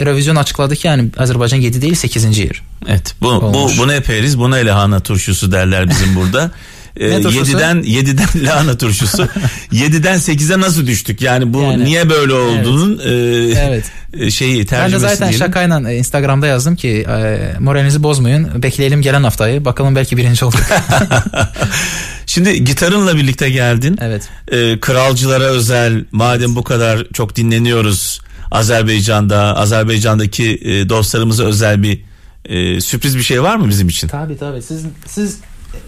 Revizyon 0.00 0.36
açıkladı 0.36 0.76
ki 0.76 0.86
yani 0.86 1.08
Azerbaycan 1.18 1.58
7 1.58 1.82
değil 1.82 1.94
8. 1.94 2.38
yer. 2.38 2.62
Evet. 2.88 3.14
Bu 3.22 3.26
bu 3.26 3.30
Olmuş. 3.30 3.78
buna 3.78 3.94
eperiz. 3.94 4.38
Buna 4.38 4.56
lahana 4.56 5.00
turşusu 5.00 5.52
derler 5.52 5.88
bizim 5.88 6.16
burada. 6.16 6.50
Ne 7.00 7.22
turşusu? 7.22 7.52
7'den 7.52 7.76
7'den 7.82 8.46
lahana 8.46 8.78
turşusu. 8.78 9.28
7'den 9.72 10.16
8'e 10.18 10.60
nasıl 10.60 10.86
düştük? 10.86 11.22
Yani 11.22 11.54
bu 11.54 11.62
Yani, 11.62 11.84
niye 11.84 12.10
böyle 12.10 12.32
olduğunun 12.32 12.98
e, 12.98 13.10
Evet. 13.58 13.84
e, 14.12 14.30
şeyi 14.30 14.54
Ben 14.54 14.62
de 14.62 14.66
tercümesi 14.66 15.00
zaten 15.00 15.28
diyelim. 15.28 15.38
şakayla 15.46 15.92
e, 15.92 15.96
Instagram'da 15.96 16.46
yazdım 16.46 16.76
ki 16.76 16.88
e, 17.08 17.38
moralinizi 17.60 18.02
bozmayın. 18.02 18.62
Bekleyelim 18.62 19.02
gelen 19.02 19.22
haftayı. 19.22 19.64
Bakalım 19.64 19.96
belki 19.96 20.16
birinci 20.16 20.44
olduk. 20.44 20.60
Şimdi 22.26 22.64
gitarınla 22.64 23.16
birlikte 23.16 23.50
geldin. 23.50 23.98
evet. 24.02 24.28
Ee, 24.52 24.80
kralcılara 24.80 25.44
özel 25.44 26.04
madem 26.12 26.56
bu 26.56 26.64
kadar 26.64 27.06
çok 27.12 27.36
dinleniyoruz 27.36 28.20
Azerbaycan'da 28.50 29.56
Azerbaycan'daki 29.56 30.58
e, 30.64 30.88
dostlarımıza 30.88 31.44
özel 31.44 31.82
bir 31.82 32.00
e, 32.44 32.80
sürpriz 32.80 33.16
bir 33.16 33.22
şey 33.22 33.42
var 33.42 33.56
mı 33.56 33.68
bizim 33.68 33.88
için? 33.88 34.08
Tabii 34.08 34.36
tabii. 34.38 34.62
Siz 34.62 34.82
siz 35.06 35.34
e, 35.74 35.78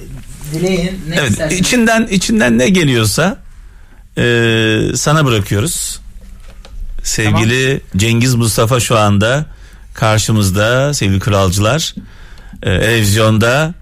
dileyin 0.52 1.00
ne 1.08 1.14
Evet 1.16 1.30
isterseniz. 1.30 1.60
içinden 1.60 2.06
içinden 2.10 2.58
ne 2.58 2.68
geliyorsa 2.68 3.38
e, 4.18 4.22
sana 4.94 5.24
bırakıyoruz. 5.26 6.00
Sevgili 7.02 7.80
Cengiz 7.96 8.34
Mustafa 8.34 8.80
şu 8.80 8.98
anda 8.98 9.46
karşımızda 9.94 10.94
sevgili 10.94 11.18
kralcılar 11.20 11.94
e, 12.62 12.80
televizyonda 12.80 13.74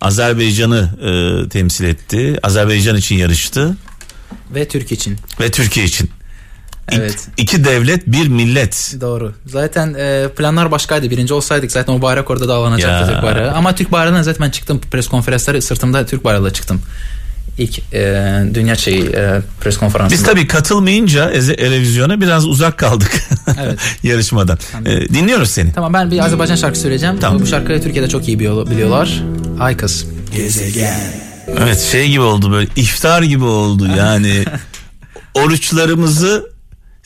Azerbaycan'ı 0.00 0.90
e, 1.02 1.48
temsil 1.48 1.84
etti. 1.84 2.36
Azerbaycan 2.42 2.96
için 2.96 3.16
yarıştı 3.16 3.76
Ve 4.54 4.68
Türk 4.68 4.92
için. 4.92 5.16
ve 5.40 5.50
Türkiye 5.50 5.86
için. 5.86 6.10
Evet. 6.92 7.28
iki 7.36 7.64
devlet 7.64 8.06
bir 8.06 8.28
millet. 8.28 8.94
Doğru. 9.00 9.32
Zaten 9.46 9.94
e, 9.98 10.28
planlar 10.36 10.70
başkaydı. 10.70 11.10
Birinci 11.10 11.34
olsaydık 11.34 11.72
zaten 11.72 11.92
o 11.92 12.02
bayrak 12.02 12.30
orada 12.30 12.48
dağlanacaktı 12.48 13.10
Ya. 13.12 13.14
Türk 13.14 13.22
bayrağı. 13.22 13.52
Ama 13.52 13.74
Türk 13.74 13.92
bayrağından 13.92 14.22
zaten 14.22 14.46
ben 14.46 14.50
çıktım 14.50 14.80
pres 14.90 15.08
konferansları 15.08 15.62
sırtımda 15.62 16.06
Türk 16.06 16.24
bayrağıyla 16.24 16.52
çıktım. 16.52 16.80
İlk 17.58 17.78
e, 17.94 18.42
dünya 18.54 18.74
şeyi 18.76 19.02
e, 19.06 19.40
pres 19.60 19.76
konferansında. 19.78 20.18
Biz 20.18 20.26
tabii 20.26 20.46
katılmayınca 20.46 21.32
televizyona 21.32 22.20
biraz 22.20 22.46
uzak 22.46 22.78
kaldık 22.78 23.10
Evet. 23.64 23.78
yarışmadan. 24.02 24.58
Anladım. 24.76 24.92
E, 25.02 25.08
dinliyoruz 25.08 25.50
seni. 25.50 25.72
Tamam 25.72 25.92
ben 25.94 26.10
bir 26.10 26.18
Azerbaycan 26.18 26.56
şarkı 26.56 26.78
söyleyeceğim. 26.78 27.16
Tamam. 27.20 27.40
Bu 27.42 27.46
şarkıyı 27.46 27.82
Türkiye'de 27.82 28.08
çok 28.08 28.28
iyi 28.28 28.38
biliyor- 28.38 28.70
biliyorlar. 28.70 29.22
Ay 29.60 29.76
kız. 29.76 30.06
Evet 31.58 31.80
şey 31.80 32.08
gibi 32.10 32.20
oldu 32.20 32.52
böyle 32.52 32.68
iftar 32.76 33.22
gibi 33.22 33.44
oldu 33.44 33.88
yani 33.96 34.44
oruçlarımızı 35.34 36.50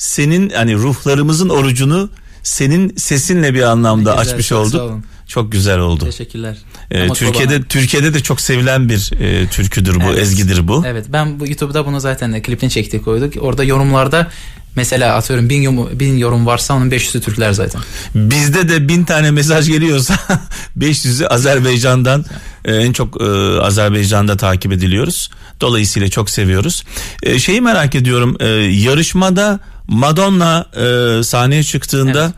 senin 0.00 0.50
hani 0.50 0.74
ruhlarımızın 0.74 1.48
orucunu 1.48 2.10
senin 2.42 2.96
sesinle 2.96 3.54
bir 3.54 3.62
anlamda 3.62 4.10
güzel, 4.10 4.18
açmış 4.18 4.52
olduk. 4.52 5.04
Çok 5.30 5.52
güzel 5.52 5.78
oldu. 5.78 6.04
Teşekkürler. 6.04 6.56
Ee, 6.90 7.02
Ama 7.02 7.14
Türkiye'de 7.14 7.56
Soba- 7.56 7.66
Türkiye'de 7.68 8.14
de 8.14 8.20
çok 8.20 8.40
sevilen 8.40 8.88
bir 8.88 9.12
e, 9.20 9.46
türküdür 9.46 9.94
bu, 10.00 10.02
Evet. 10.04 10.18
ezgidir 10.18 10.68
bu. 10.68 10.84
Evet 10.86 11.06
ben 11.08 11.40
bu 11.40 11.46
YouTube'da 11.46 11.86
bunu 11.86 12.00
zaten 12.00 12.32
de 12.32 12.42
klipini 12.42 12.70
çektik 12.70 13.04
koyduk. 13.04 13.34
Orada 13.40 13.64
yorumlarda 13.64 14.30
mesela 14.76 15.14
atıyorum 15.14 15.48
bin 15.48 15.62
yorum, 15.62 16.00
bin 16.00 16.16
yorum 16.18 16.46
varsa 16.46 16.74
onun 16.74 16.90
500'ü 16.90 17.20
Türkler 17.20 17.52
zaten. 17.52 17.80
Bizde 18.14 18.68
de 18.68 18.88
bin 18.88 19.04
tane 19.04 19.30
mesaj 19.30 19.68
geliyorsa 19.68 20.14
500'ü 20.78 21.26
Azerbaycan'dan 21.26 22.24
e, 22.64 22.74
en 22.76 22.92
çok 22.92 23.22
e, 23.22 23.24
Azerbaycan'da 23.60 24.36
takip 24.36 24.72
ediliyoruz. 24.72 25.30
Dolayısıyla 25.60 26.08
çok 26.08 26.30
seviyoruz. 26.30 26.84
E, 27.22 27.38
şeyi 27.38 27.60
merak 27.60 27.94
ediyorum 27.94 28.36
e, 28.40 28.46
yarışmada 28.48 29.60
Madonna 29.88 30.66
e, 30.76 31.22
sahneye 31.22 31.62
çıktığında 31.62 32.32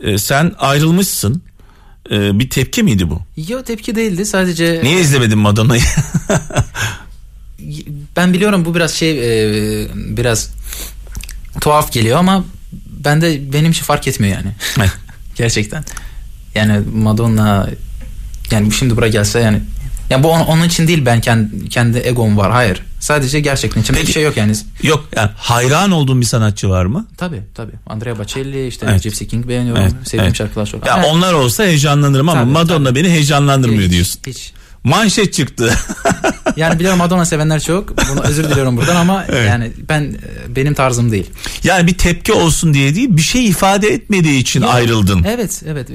e, 0.00 0.18
sen 0.18 0.52
ayrılmışsın. 0.58 1.42
E, 2.10 2.38
bir 2.38 2.50
tepki 2.50 2.82
miydi 2.82 3.10
bu? 3.10 3.20
Yo 3.48 3.62
tepki 3.62 3.94
değildi 3.94 4.26
sadece 4.26 4.80
Niye 4.82 5.00
izlemedin 5.00 5.38
Madonna'yı? 5.38 5.82
ben 8.16 8.32
biliyorum 8.32 8.64
bu 8.64 8.74
biraz 8.74 8.94
şey 8.94 9.10
e, 9.10 9.88
biraz 9.94 10.50
tuhaf 11.60 11.92
geliyor 11.92 12.18
ama 12.18 12.44
ben 12.86 13.20
de 13.20 13.52
benim 13.52 13.70
için 13.70 13.84
fark 13.84 14.08
etmiyor 14.08 14.36
yani. 14.36 14.52
Gerçekten. 15.36 15.84
Yani 16.54 16.80
Madonna 16.94 17.68
yani 18.50 18.72
şimdi 18.72 18.96
buraya 18.96 19.08
gelse 19.08 19.40
yani 19.40 19.60
ya 20.10 20.22
bu 20.22 20.28
onun 20.28 20.64
için 20.64 20.88
değil 20.88 21.06
ben 21.06 21.20
kendi, 21.20 21.68
kendi 21.68 21.98
egom 21.98 22.36
var 22.36 22.52
hayır. 22.52 22.82
Sadece 23.00 23.40
gerçekten 23.40 23.82
Peki. 23.82 24.06
bir 24.06 24.12
şey 24.12 24.22
yok 24.22 24.36
yani. 24.36 24.52
Yok 24.82 25.04
yani 25.16 25.30
hayran 25.36 25.90
olduğun 25.90 26.20
bir 26.20 26.26
sanatçı 26.26 26.68
var 26.70 26.86
mı? 26.86 27.06
Tabii 27.16 27.42
tabii. 27.54 27.72
Andrea 27.86 28.18
Bocelli 28.18 28.66
işte 28.66 28.86
Evet. 28.90 29.02
Gypsy 29.02 29.24
King 29.24 29.48
beğeniyorum. 29.48 29.82
Evet, 29.82 29.92
Sevdiğim 30.04 30.24
evet. 30.24 30.36
şarkılar 30.36 30.66
çok. 30.66 30.86
Ya 30.86 30.94
Ama 30.94 31.06
onlar 31.06 31.32
olsa 31.32 31.64
heyecanlanırım 31.64 32.28
ama 32.28 32.40
Tabii, 32.40 32.50
Madonna 32.50 32.94
beni 32.94 33.08
heyecanlandırmıyor 33.10 33.82
hiç, 33.82 33.90
diyorsun. 33.90 34.20
Hiç. 34.26 34.52
Manşet 34.84 35.32
çıktı. 35.32 35.74
Yani 36.58 36.78
biliyorum 36.78 36.98
Madonna 36.98 37.24
sevenler 37.24 37.60
çok. 37.60 38.08
Bunu 38.10 38.20
özür 38.20 38.44
diliyorum 38.50 38.76
buradan 38.76 38.96
ama 38.96 39.24
Evet. 39.28 39.48
yani 39.48 39.70
ben 39.88 40.02
e, 40.02 40.56
benim 40.56 40.74
tarzım 40.74 41.12
değil. 41.12 41.26
Yani 41.64 41.86
bir 41.86 41.94
tepki 41.98 42.32
olsun 42.32 42.74
diye 42.74 42.94
değil 42.94 43.08
bir 43.10 43.22
şey 43.22 43.46
ifade 43.46 43.88
etmediği 43.88 44.40
için 44.40 44.62
Yok. 44.62 44.70
ayrıldın. 44.74 45.24
Evet 45.28 45.62
evet 45.66 45.88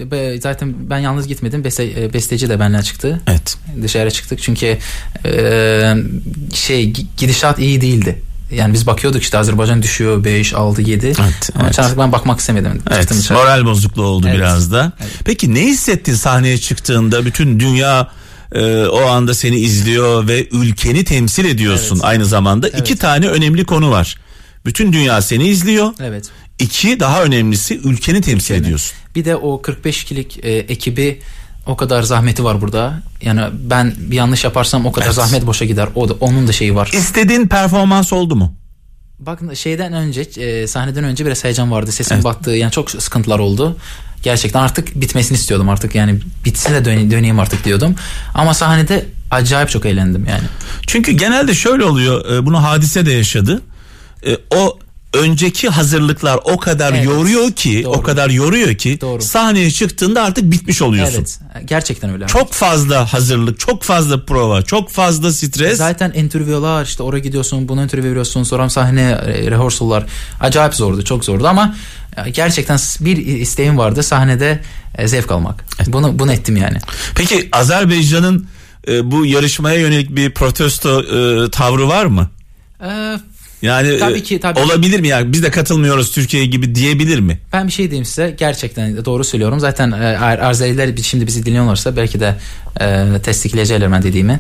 zaten 0.43 0.73
ben 0.89 0.99
yalnız 0.99 1.27
gitmedim 1.27 1.63
Beste, 1.63 1.83
e, 2.03 2.13
besteci 2.13 2.49
de 2.49 2.59
benimle 2.59 2.83
çıktı 2.83 3.21
Evet. 3.27 3.57
dışarı 3.83 4.11
çıktık 4.11 4.41
çünkü 4.41 4.77
e, 5.25 5.31
şey 6.53 6.83
gi- 6.91 7.05
gidişat 7.17 7.59
iyi 7.59 7.81
değildi 7.81 8.21
yani 8.51 8.73
biz 8.73 8.87
bakıyorduk 8.87 9.23
işte 9.23 9.37
Azerbaycan 9.37 9.83
düşüyor 9.83 10.23
5 10.23 10.53
6 10.53 10.81
7 10.81 11.05
Evet, 11.05 11.49
ama 11.55 11.65
evet. 11.65 11.97
ben 11.97 12.11
bakmak 12.11 12.39
istemedim 12.39 12.81
Evet, 12.91 13.31
moral 13.31 13.65
bozukluğu 13.65 14.03
oldu 14.03 14.25
Evet, 14.29 14.37
biraz 14.37 14.71
da. 14.71 14.91
evet. 15.01 15.11
Peki 15.25 15.53
ne 15.53 15.61
hissettin 15.61 16.13
sahneye 16.13 16.57
çıktığında? 16.57 17.25
Bütün 17.25 17.59
dünya 17.59 18.07
e, 18.53 18.85
o 18.87 19.05
anda 19.07 19.33
seni 19.33 19.55
izliyor 19.55 20.27
ve 20.27 20.47
ülkeni 20.51 21.03
temsil 21.03 21.45
ediyorsun 21.45 21.95
Evet. 21.95 22.05
aynı 22.05 22.25
zamanda. 22.25 22.67
Evet. 22.69 22.79
İki 22.79 22.95
tane 22.95 23.27
önemli 23.27 23.65
konu 23.65 23.91
var. 23.91 24.17
Bütün 24.65 24.93
dünya 24.93 25.21
seni 25.21 25.47
izliyor. 25.47 25.93
evet 26.01 26.29
İki 26.59 26.99
daha 26.99 27.23
önemlisi 27.23 27.77
ülkeni 27.83 28.21
temsil 28.21 28.53
Ülkeni. 28.53 28.65
ediyorsun. 28.65 28.97
bir 29.15 29.25
de 29.25 29.35
o 29.35 29.61
45 29.61 30.03
kişilik 30.03 30.39
e, 30.45 30.51
ekibi 30.51 31.19
o 31.65 31.75
kadar 31.77 32.03
zahmeti 32.03 32.43
var 32.43 32.61
burada 32.61 33.03
yani 33.21 33.41
ben 33.63 33.93
bir 33.97 34.15
yanlış 34.15 34.43
yaparsam 34.43 34.85
o 34.85 34.91
kadar 34.91 35.05
Evet. 35.05 35.15
zahmet 35.15 35.45
boşa 35.45 35.65
gider 35.65 35.89
o 35.95 36.09
da 36.09 36.13
onun 36.13 36.47
da 36.47 36.51
şeyi 36.51 36.75
var 36.75 36.89
İstediğin 36.93 37.47
performans 37.47 38.13
oldu 38.13 38.35
mu? 38.35 38.53
Bakın 39.19 39.53
şeyden 39.53 39.93
önce 39.93 40.21
e, 40.21 40.67
sahneden 40.67 41.03
önce 41.03 41.25
biraz 41.25 41.43
heyecan 41.43 41.71
vardı. 41.71 41.91
Sesim 41.91 42.15
Evet. 42.15 42.23
battı. 42.25 42.51
Yani 42.51 42.71
çok 42.71 42.91
sıkıntılar 42.91 43.39
oldu. 43.39 43.77
Gerçekten 44.23 44.59
artık 44.61 45.01
bitmesini 45.01 45.37
istiyordum 45.37 45.69
artık. 45.69 45.95
Yani 45.95 46.19
bitse 46.45 46.71
de 46.73 46.85
dön- 46.85 47.11
döneyim 47.11 47.39
artık 47.39 47.65
diyordum. 47.65 47.95
Ama 48.33 48.53
sahnede 48.53 49.05
acayip 49.31 49.69
çok 49.69 49.85
eğlendim 49.85 50.25
yani. 50.29 50.43
Çünkü 50.87 51.11
genelde 51.11 51.53
şöyle 51.53 51.83
oluyor. 51.83 52.31
e, 52.33 52.45
Bunu 52.45 52.63
hadise 52.63 53.05
de 53.05 53.11
yaşadı. 53.11 53.61
E, 54.27 54.37
O 54.55 54.79
önceki 55.13 55.69
hazırlıklar 55.69 56.39
o 56.43 56.57
kadar 56.57 56.93
Evet. 56.93 57.05
yoruyor 57.05 57.51
ki, 57.51 57.81
Doğru. 57.83 57.97
o 57.97 58.01
kadar 58.03 58.29
yoruyor 58.29 58.75
ki 58.75 58.97
Doğru. 59.01 59.21
sahneye 59.21 59.71
çıktığında 59.71 60.23
artık 60.23 60.51
bitmiş 60.51 60.81
oluyorsun. 60.81 61.13
Evet. 61.17 61.39
Gerçekten 61.65 62.09
öyle. 62.13 62.27
Çok 62.27 62.53
fazla 62.53 63.13
hazırlık, 63.13 63.59
çok 63.59 63.83
fazla 63.83 64.25
prova, 64.25 64.61
çok 64.61 64.89
fazla 64.89 65.33
stres. 65.33 65.77
Zaten 65.77 66.11
interviewlar 66.15 66.83
işte 66.85 67.03
oraya 67.03 67.19
gidiyorsun 67.19 67.67
bunu 67.67 67.83
interview 67.83 68.09
veriyorsun 68.09 68.43
sonra 68.43 68.69
sahne 68.69 69.01
e, 69.01 69.51
rehearsal'lar 69.51 70.05
acayip 70.39 70.73
zordu 70.75 71.03
çok 71.03 71.25
zordu 71.25 71.47
ama 71.47 71.75
gerçekten 72.31 72.79
bir 72.99 73.17
isteğim 73.17 73.77
vardı 73.77 74.03
sahnede 74.03 74.61
e, 74.97 75.07
zevk 75.07 75.31
almak. 75.31 75.65
Bunu 75.87 76.19
bunu 76.19 76.33
ettim 76.33 76.57
yani. 76.57 76.77
Peki 77.15 77.49
Azerbaycan'ın 77.51 78.47
e, 78.87 79.11
bu 79.11 79.25
yarışmaya 79.25 79.79
yönelik 79.79 80.15
bir 80.15 80.33
protesto 80.33 81.01
e, 81.01 81.49
tavrı 81.49 81.87
var 81.87 82.05
mı? 82.05 82.29
Ee, 82.83 83.19
Yani 83.63 83.99
Tabii 83.99 84.17
e, 84.17 84.23
ki, 84.23 84.39
tabii. 84.39 84.59
olabilir 84.59 84.99
mi 84.99 85.07
yani 85.07 85.33
biz 85.33 85.43
de 85.43 85.51
katılmıyoruz 85.51 86.11
Türkiye 86.11 86.45
gibi 86.45 86.75
diyebilir 86.75 87.19
mi? 87.19 87.39
Ben 87.53 87.67
bir 87.67 87.71
şey 87.71 87.89
diyeyim 87.89 88.05
size 88.05 88.35
gerçekten 88.39 89.05
doğru 89.05 89.23
söylüyorum. 89.23 89.59
Zaten 89.59 89.91
e, 89.91 90.17
Arzeliler 90.17 90.97
şimdi 91.03 91.27
bizi 91.27 91.45
dinliyorlarsa 91.45 91.95
belki 91.95 92.19
de 92.19 92.35
e, 92.81 93.05
testikleyecekler 93.23 93.91
ben 93.91 94.03
dediğimi. 94.03 94.39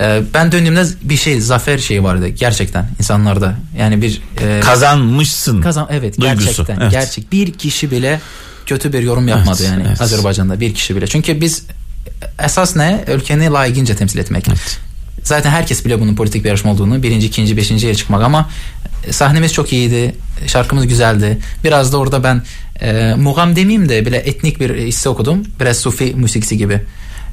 E, 0.00 0.22
ben 0.34 0.52
döndüğümde 0.52 0.84
bir 1.02 1.16
şey 1.16 1.40
zafer 1.40 1.78
şeyi 1.78 2.02
vardı 2.02 2.28
gerçekten 2.28 2.88
insanlarda. 2.98 3.54
Yani 3.78 4.02
bir 4.02 4.22
e, 4.40 4.60
Kazanmışsın. 4.60 5.62
kazan 5.62 5.88
evet 5.90 6.20
duygusu, 6.20 6.46
gerçekten 6.46 6.80
evet. 6.80 6.92
gerçek 6.92 7.32
bir 7.32 7.52
kişi 7.52 7.90
bile 7.90 8.20
kötü 8.66 8.92
bir 8.92 9.02
yorum 9.02 9.28
yapmadı 9.28 9.62
Evet, 9.62 9.70
yani 9.72 9.84
evet. 9.88 10.00
Azerbaycan'da 10.00 10.60
bir 10.60 10.74
kişi 10.74 10.96
bile. 10.96 11.06
Çünkü 11.06 11.40
biz 11.40 11.62
esas 12.44 12.76
ne? 12.76 13.04
Ülkeni 13.14 13.50
layıkınca 13.50 13.96
temsil 13.96 14.18
etmek. 14.18 14.46
Zaten 15.28 15.50
herkes 15.50 15.84
biliyor 15.84 16.00
bunun 16.00 16.14
politik 16.14 16.44
bir 16.44 16.48
yarışma 16.48 16.72
olduğunu. 16.72 17.02
Birinci, 17.02 17.26
ikinci, 17.26 17.56
beşinci 17.56 17.86
yere 17.86 17.96
çıkmak 17.96 18.22
ama 18.22 18.50
sahnemiz 19.10 19.52
çok 19.52 19.72
iyiydi. 19.72 20.14
Şarkımız 20.46 20.86
güzeldi. 20.86 21.38
Biraz 21.64 21.92
da 21.92 21.96
orada 21.96 22.24
ben 22.24 22.42
e, 22.80 23.14
mugam 23.14 23.56
demeyeyim 23.56 23.88
de 23.88 24.06
bile 24.06 24.16
etnik 24.16 24.60
bir 24.60 24.74
hisse 24.74 25.08
okudum. 25.08 25.42
Biraz 25.60 25.76
sufi 25.76 26.14
musikisi 26.16 26.58
gibi. 26.58 26.80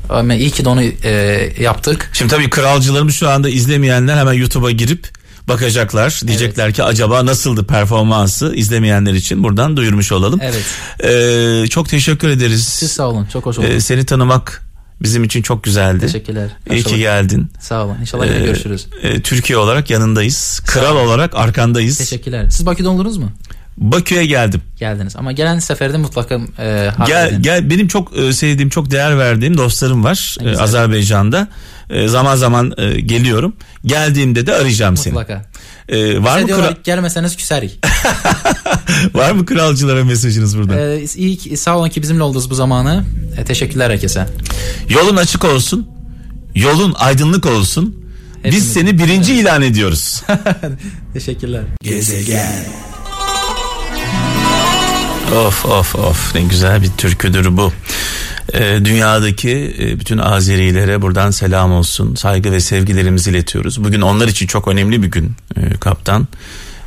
Ama 0.10 0.34
iyi 0.34 0.50
ki 0.50 0.66
de 0.66 0.70
onu 0.70 0.84
e, 0.84 1.14
yaptık. 1.60 2.10
Şimdi 2.14 2.32
tabii 2.32 2.50
kralcılarımız 2.50 3.16
şu 3.16 3.30
anda 3.30 3.50
izlemeyenler 3.50 4.18
hemen 4.18 4.34
YouTube'a 4.34 4.72
girip 4.72 5.08
bakacaklar. 5.48 6.22
Diyecekler 6.28 6.74
ki 6.74 6.84
acaba 6.84 7.26
nasıldı 7.26 7.68
performansı 7.68 8.56
izlemeyenler 8.56 9.14
için 9.14 9.44
buradan 9.44 9.78
duyurmuş 9.78 10.12
olalım. 10.12 10.40
Evet. 10.44 10.66
Ee, 11.04 11.68
çok 11.68 11.90
teşekkür 11.90 12.30
ederiz. 12.30 12.68
Siz 12.68 12.92
sağ 12.92 13.04
olun. 13.04 13.26
Çok 13.34 13.46
hoş 13.46 13.60
oldu. 13.60 13.68
Ee, 13.68 13.80
seni 13.80 14.06
tanımak 14.06 14.65
bizim 15.02 15.24
için 15.24 15.42
çok 15.42 15.64
güzeldi. 15.64 16.00
Teşekkürler. 16.00 16.50
İyi 16.72 16.84
ki 16.84 16.98
geldin. 16.98 17.48
Sağ 17.60 17.86
olun. 17.86 17.96
İnşallah 18.02 18.26
yine 18.26 18.36
Ee, 18.38 18.46
görüşürüz. 18.46 18.88
e, 19.02 19.22
Türkiye 19.22 19.58
olarak 19.58 19.90
yanındayız. 19.90 20.62
Kral 20.66 20.96
olarak 20.98 21.36
arkandayız. 21.36 21.98
Teşekkürler. 21.98 22.50
Siz 22.50 22.66
Bakü'de 22.66 22.88
oldunuz 22.88 23.18
mu? 23.18 23.32
Bakü'ye 23.78 24.26
geldim. 24.26 24.62
Geldiniz. 24.80 25.16
Ama 25.16 25.32
gelen 25.32 25.60
seferde 25.60 25.98
mutlaka 25.98 26.36
e, 26.60 26.90
Gel 27.08 27.28
edin. 27.28 27.42
gel 27.42 27.70
benim 27.70 27.88
çok 27.88 28.18
e, 28.18 28.34
sevdiğim, 28.34 28.70
çok 28.70 28.92
değer 28.92 29.18
verdiğim 29.18 29.58
dostlarım 29.58 30.04
var 30.04 30.38
e. 30.46 30.58
Azerbaycan'da. 30.58 31.48
E, 31.90 32.08
zaman 32.08 32.36
zaman 32.36 32.74
e, 32.78 33.02
geliyorum. 33.02 33.54
Geldiğimde 33.86 34.48
de 34.48 34.54
arayacağım 34.54 34.98
seni. 34.98 35.14
Mutlaka. 35.14 35.46
E, 35.90 36.24
var 36.24 36.40
Size 36.40 36.54
mı 36.54 36.60
kral- 36.62 36.76
gelmeseniz 36.84 37.36
küserik. 37.38 37.80
var 39.14 39.32
mı 39.32 39.46
kralcılara 39.46 40.04
mesajınız 40.04 40.58
burada? 40.58 40.80
ee, 40.80 41.04
iyi 41.16 41.58
sağ 41.58 41.78
olun 41.78 41.90
ki 41.90 42.02
bizimle 42.02 42.24
oldunuz 42.24 42.50
bu 42.50 42.56
zamanı. 42.56 43.04
E, 43.38 43.44
teşekkürler 43.46 43.90
herkese. 43.90 44.28
Yolun 44.90 45.16
açık 45.16 45.46
olsun. 45.46 45.90
Yolun 46.56 46.94
aydınlık 46.98 47.46
olsun. 47.46 47.96
Biz 48.46 48.54
Hepimiz- 48.54 48.74
seni 48.74 48.98
birinci 48.98 49.34
ilan 49.36 49.62
ediyoruz. 49.62 50.24
Teşekkürler. 51.14 51.64
Of 55.34 55.66
of 55.66 55.96
of 55.96 56.36
ne 56.36 56.42
güzel 56.42 56.82
bir 56.82 56.90
türküdür 56.98 57.58
bu. 57.58 57.74
Ee, 58.54 58.80
dünyadaki 58.86 59.76
e, 59.80 60.00
bütün 60.00 60.18
Azerilere 60.18 61.02
buradan 61.02 61.32
selam 61.32 61.72
olsun. 61.72 62.16
Saygı 62.16 62.52
ve 62.52 62.60
sevgilerimizi 62.60 63.30
iletiyoruz. 63.30 63.84
Bugün 63.84 64.02
onlar 64.02 64.28
için 64.28 64.48
çok 64.48 64.68
önemli 64.68 65.04
bir 65.04 65.08
gün 65.08 65.32
e, 65.56 65.70
kaptan. 65.70 66.28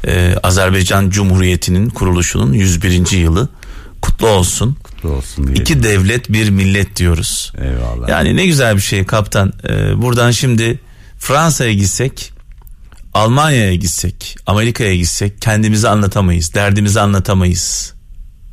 Ee, 0.07 0.35
Azerbaycan 0.43 1.11
Cumhuriyeti'nin 1.11 1.89
kuruluşunun 1.89 2.53
101. 2.53 3.11
yılı 3.11 3.49
kutlu 4.03 4.27
olsun. 4.29 4.77
Kutlu 4.85 5.11
olsun 5.11 5.47
diye. 5.47 5.57
İki 5.57 5.83
devlet 5.83 6.33
bir 6.33 6.51
millet 6.51 6.97
diyoruz. 6.97 7.53
Eyvallah. 7.63 8.09
Yani 8.09 8.37
ne 8.37 8.47
güzel 8.47 8.77
bir 8.77 8.81
şey 8.81 9.05
kaptan. 9.07 9.53
Ee, 9.69 10.03
buradan 10.03 10.31
şimdi 10.31 10.81
Fransa'ya 11.19 11.73
gitsek, 11.73 12.33
Almanya'ya 13.15 13.75
gitsek, 13.75 14.37
Amerika'ya 14.47 14.97
gitsek 14.97 15.43
kendimizi 15.43 15.89
anlatamayız, 15.89 16.55
derdimizi 16.55 17.01
anlatamayız. 17.01 17.98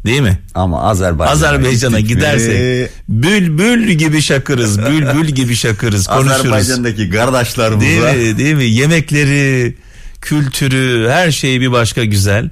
Değil 0.05 0.21
mi? 0.21 0.39
Ama 0.55 0.81
Azerbaycan'a, 0.81 1.31
Azerbaycan'a 1.31 2.00
gittik 2.00 2.15
mi, 2.15 2.17
gidersek 2.17 2.89
bülbül 3.09 3.91
gibi 3.91 4.21
şakırız, 4.21 4.80
bülbül 4.80 5.27
gibi 5.27 5.56
şakırız, 5.56 6.08
konuşuruz. 6.08 6.39
Azerbaycan'daki 6.39 7.10
kardeşlerimize 7.10 7.88
Değil 7.88 8.27
mi? 8.32 8.38
Değil 8.38 8.56
mi? 8.56 8.65
Yemekleri, 8.65 9.75
kültürü, 10.21 11.10
her 11.10 11.32
şeyi 11.32 11.62
bir 11.62 11.71
başka 11.71 12.06
güzel. 12.06 12.49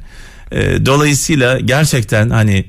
Ee, 0.52 0.86
dolayısıyla 0.86 1.60
gerçekten 1.60 2.30
hani 2.30 2.66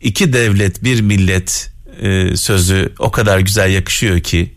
iki 0.00 0.32
devlet 0.32 0.84
bir 0.84 1.00
millet 1.00 1.70
e, 2.02 2.36
sözü 2.36 2.92
o 2.98 3.10
kadar 3.10 3.38
güzel 3.38 3.70
yakışıyor 3.70 4.20
ki 4.20 4.54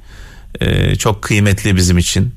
e, 0.61 0.95
çok 0.95 1.21
kıymetli 1.21 1.75
bizim 1.75 1.97
için 1.97 2.31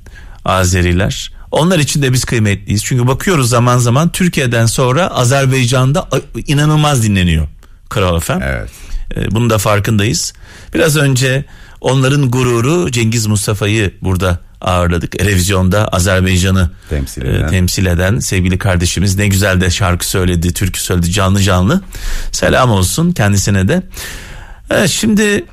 Azeriler. 0.45 1.34
Onlar 1.55 1.79
için 1.79 2.03
de 2.03 2.13
biz 2.13 2.25
kıymetliyiz. 2.25 2.85
Çünkü 2.85 3.07
bakıyoruz 3.07 3.49
zaman 3.49 3.79
zaman 3.79 4.13
Türkiye'den 4.13 4.67
sonra 4.67 5.07
Azerbaycan'da 5.09 6.09
inanılmaz 6.47 7.03
dinleniyor 7.03 7.49
Kral 7.89 8.21
FM. 8.21 8.33
Evet. 8.43 8.71
E, 9.17 9.31
Bunun 9.31 9.51
da 9.51 9.59
farkındayız. 9.59 10.33
Biraz 10.75 10.97
önce 10.97 11.45
onların 11.81 12.31
gururu 12.31 12.91
Cengiz 12.91 13.27
Mustafa'yı 13.27 13.95
burada 14.03 14.39
ağırladık. 14.61 15.19
Televizyonda 15.19 15.89
Azerbaycan'ı 15.89 16.71
Temsil 16.91 17.23
e, 17.25 17.29
eden. 17.37 17.49
temsil 17.51 17.87
eden 17.87 18.19
sevgili 18.19 18.59
kardeşimiz 18.59 19.17
ne 19.17 19.27
güzel 19.29 19.61
de 19.61 19.71
şarkı 19.71 20.09
söyledi, 20.09 20.53
türkü 20.53 20.81
söyledi 20.81 21.11
canlı 21.13 21.41
canlı. 21.43 21.81
Selam 22.33 22.71
olsun 22.71 23.13
kendisine 23.13 23.69
de. 23.69 23.83
Evet 24.71 24.91
şimdi 24.91 25.23
e, 25.23 25.45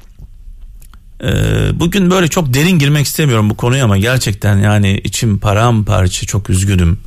bugün 1.73 2.11
böyle 2.11 2.27
çok 2.27 2.53
derin 2.53 2.79
girmek 2.79 3.05
istemiyorum 3.05 3.49
bu 3.49 3.57
konuya 3.57 3.85
ama 3.85 3.97
gerçekten 3.97 4.57
yani 4.57 5.01
içim 5.03 5.39
paramparça 5.39 6.25
çok 6.25 6.49
üzgünüm. 6.49 6.99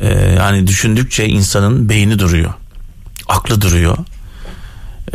E, 0.00 0.08
yani 0.14 0.66
düşündükçe 0.66 1.26
insanın 1.26 1.88
beyni 1.88 2.18
duruyor. 2.18 2.54
Aklı 3.28 3.60
duruyor. 3.60 3.98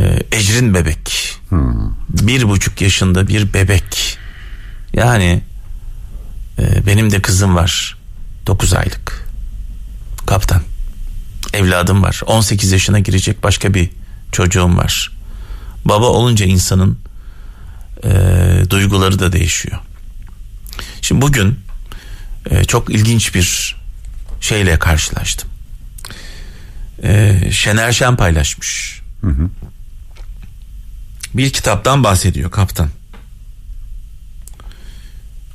E, 0.00 0.22
Ecrin 0.32 0.74
bebek. 0.74 1.36
Bir 2.08 2.48
buçuk 2.48 2.80
yaşında 2.80 3.28
bir 3.28 3.54
bebek. 3.54 4.18
Yani 4.92 5.42
e, 6.58 6.86
benim 6.86 7.10
de 7.10 7.22
kızım 7.22 7.56
var. 7.56 7.96
9 8.46 8.74
aylık. 8.74 9.26
Kaptan. 10.26 10.62
Evladım 11.52 12.02
var. 12.02 12.20
18 12.26 12.72
yaşına 12.72 12.98
girecek 12.98 13.42
başka 13.42 13.74
bir 13.74 13.90
çocuğum 14.32 14.76
var. 14.76 15.12
Baba 15.84 16.06
olunca 16.06 16.46
insanın 16.46 16.98
e, 18.04 18.10
duyguları 18.70 19.18
da 19.18 19.32
değişiyor. 19.32 19.78
Şimdi 21.02 21.22
bugün 21.22 21.60
e, 22.50 22.64
çok 22.64 22.90
ilginç 22.90 23.34
bir 23.34 23.76
şeyle 24.40 24.78
karşılaştım. 24.78 25.50
E, 27.02 27.40
Şener 27.52 27.92
Şen 27.92 28.16
paylaşmış. 28.16 29.00
Bir 31.34 31.50
kitaptan 31.50 32.04
bahsediyor 32.04 32.50
kaptan. 32.50 32.88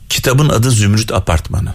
Kitabın 0.10 0.49
adı 0.49 0.71
Zümrüt 0.71 1.12
Apartmanı. 1.12 1.73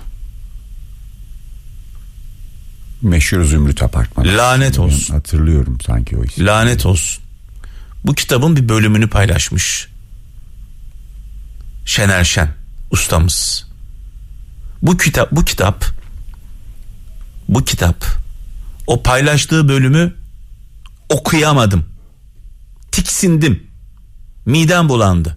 Meşhur 3.02 3.44
Zümrüt 3.44 3.83
Apartmanı. 3.83 4.37
Lanet 4.37 4.79
olsun. 4.79 5.14
Hatırlıyorum 5.14 5.79
sanki 5.87 6.16
o 6.16 6.24
ismi. 6.24 6.46
Lanet 6.46 6.87
olsun. 6.87 7.24
Bu 8.05 8.14
kitabın 8.14 8.57
bir 8.57 8.68
bölümünü 8.68 9.09
paylaşmış. 9.09 9.88
Şener 11.87 12.25
Şen 12.25 12.49
ustamız. 12.90 13.66
Bu 14.83 14.96
kitap 14.96 15.33
bu 15.33 15.44
kitap 15.44 15.85
bu 17.49 17.64
kitap 17.64 18.05
o 18.87 19.03
paylaştığı 19.03 19.68
bölümü 19.68 20.14
okuyamadım. 21.09 21.87
Tiksindim. 22.92 23.66
Midem 24.46 24.88
bulandı. 24.88 25.37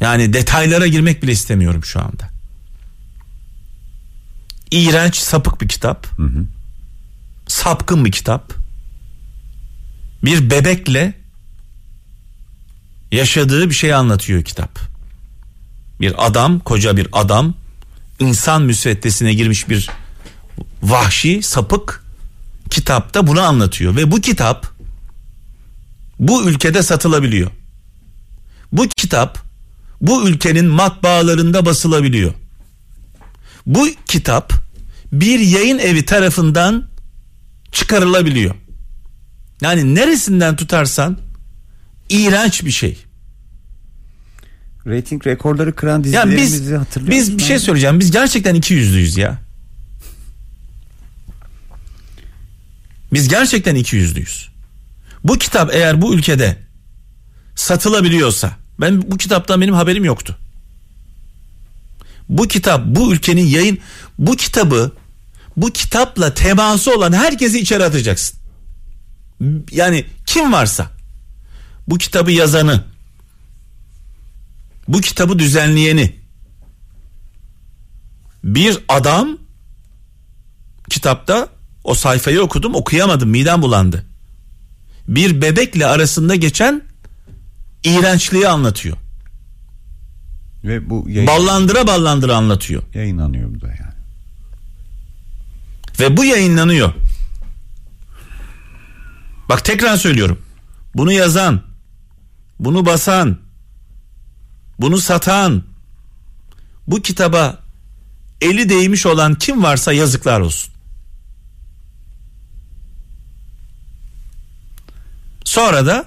Yani 0.00 0.32
detaylara 0.32 0.86
girmek 0.86 1.22
bile 1.22 1.32
istemiyorum 1.32 1.84
şu 1.84 2.00
anda. 2.00 2.30
İğrenç 4.70 5.16
sapık 5.16 5.60
bir 5.60 5.68
kitap. 5.68 6.06
Sapkın 7.48 8.04
bir 8.04 8.12
kitap. 8.12 8.52
Bir 10.24 10.50
bebekle 10.50 11.25
yaşadığı 13.12 13.70
bir 13.70 13.74
şey 13.74 13.94
anlatıyor 13.94 14.42
kitap. 14.42 14.78
Bir 16.00 16.26
adam, 16.26 16.60
koca 16.60 16.96
bir 16.96 17.08
adam 17.12 17.54
insan 18.20 18.62
müsveddesine 18.62 19.34
girmiş 19.34 19.68
bir 19.68 19.90
vahşi, 20.82 21.42
sapık 21.42 22.04
kitapta 22.70 23.26
bunu 23.26 23.40
anlatıyor 23.40 23.96
ve 23.96 24.10
bu 24.10 24.20
kitap 24.20 24.76
bu 26.18 26.48
ülkede 26.48 26.82
satılabiliyor. 26.82 27.50
Bu 28.72 28.88
kitap 28.96 29.38
bu 30.00 30.28
ülkenin 30.28 30.66
matbaalarında 30.66 31.66
basılabiliyor. 31.66 32.34
Bu 33.66 33.88
kitap 34.06 34.52
bir 35.12 35.40
yayın 35.40 35.78
evi 35.78 36.04
tarafından 36.04 36.88
çıkarılabiliyor. 37.72 38.54
Yani 39.60 39.94
neresinden 39.94 40.56
tutarsan 40.56 41.18
iğrenç 42.08 42.64
bir 42.64 42.70
şey. 42.70 42.98
Rating 44.86 45.26
rekorları 45.26 45.74
kıran 45.74 46.04
dizilerimizi 46.04 46.62
biz 46.62 46.78
hatırlıyor 46.78 47.12
biz 47.12 47.38
bir 47.38 47.42
şey 47.42 47.58
söyleyeceğim. 47.58 48.00
Biz 48.00 48.10
gerçekten 48.10 48.54
iki 48.54 48.74
yüzlüyüz 48.74 49.16
ya. 49.16 49.38
Biz 53.12 53.28
gerçekten 53.28 53.74
iki 53.74 53.96
yüzlüyüz. 53.96 54.48
Bu 55.24 55.38
kitap 55.38 55.74
eğer 55.74 56.02
bu 56.02 56.14
ülkede 56.14 56.56
satılabiliyorsa 57.54 58.52
ben 58.80 59.02
bu 59.10 59.16
kitaptan 59.16 59.60
benim 59.60 59.74
haberim 59.74 60.04
yoktu. 60.04 60.36
Bu 62.28 62.48
kitap 62.48 62.86
bu 62.86 63.12
ülkenin 63.12 63.46
yayın 63.46 63.78
bu 64.18 64.36
kitabı 64.36 64.92
bu 65.56 65.70
kitapla 65.70 66.34
teması 66.34 66.94
olan 66.94 67.12
herkesi 67.12 67.58
içeri 67.58 67.84
atacaksın. 67.84 68.38
Yani 69.70 70.04
kim 70.26 70.52
varsa 70.52 70.95
bu 71.88 71.98
kitabı 71.98 72.32
yazanı 72.32 72.84
bu 74.88 75.00
kitabı 75.00 75.38
düzenleyeni 75.38 76.16
bir 78.44 78.78
adam 78.88 79.38
kitapta 80.90 81.48
o 81.84 81.94
sayfayı 81.94 82.40
okudum 82.42 82.74
okuyamadım 82.74 83.28
midem 83.30 83.62
bulandı. 83.62 84.06
Bir 85.08 85.42
bebekle 85.42 85.86
arasında 85.86 86.34
geçen 86.34 86.82
iğrençliği 87.84 88.48
anlatıyor. 88.48 88.96
Ve 90.64 90.90
bu 90.90 91.04
yayın, 91.08 91.26
Ballandıra 91.26 91.86
ballandıra 91.86 92.36
anlatıyor. 92.36 92.82
yayınlanıyor 92.94 93.54
bu 93.54 93.60
da 93.60 93.66
yani. 93.66 93.96
Ve 96.00 96.16
bu 96.16 96.24
yayınlanıyor. 96.24 96.92
Bak 99.48 99.64
tekrar 99.64 99.96
söylüyorum. 99.96 100.38
Bunu 100.94 101.12
yazan, 101.12 101.62
bunu 102.58 102.86
basan, 102.86 103.38
bunu 104.78 104.98
satan, 104.98 105.62
bu 106.86 107.02
kitaba 107.02 107.58
eli 108.40 108.68
değmiş 108.68 109.06
olan 109.06 109.34
kim 109.34 109.62
varsa 109.62 109.92
yazıklar 109.92 110.40
olsun. 110.40 110.72
Sonra 115.44 115.86
da 115.86 116.06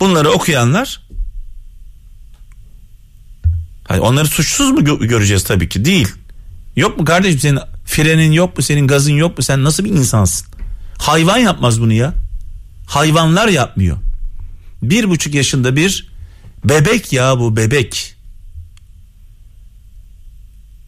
bunları 0.00 0.30
okuyanlar 0.30 1.00
Hayır, 3.88 4.02
onları 4.02 4.26
suçsuz 4.26 4.70
mu 4.70 4.80
gö- 4.80 5.06
göreceğiz 5.06 5.44
tabii 5.44 5.68
ki 5.68 5.84
değil. 5.84 6.08
Yok 6.76 6.98
mu 6.98 7.04
kardeşim 7.04 7.40
senin 7.40 7.60
frenin 7.84 8.32
yok 8.32 8.56
mu 8.56 8.62
senin 8.62 8.86
gazın 8.86 9.12
yok 9.12 9.38
mu 9.38 9.44
sen 9.44 9.64
nasıl 9.64 9.84
bir 9.84 9.90
insansın? 9.90 10.46
Hayvan 10.98 11.38
yapmaz 11.38 11.80
bunu 11.80 11.92
ya. 11.92 12.14
Hayvanlar 12.86 13.48
yapmıyor. 13.48 13.96
Bir 14.82 15.10
buçuk 15.10 15.34
yaşında 15.34 15.76
bir 15.76 16.12
bebek 16.64 17.12
ya 17.12 17.38
bu 17.38 17.56
bebek. 17.56 18.14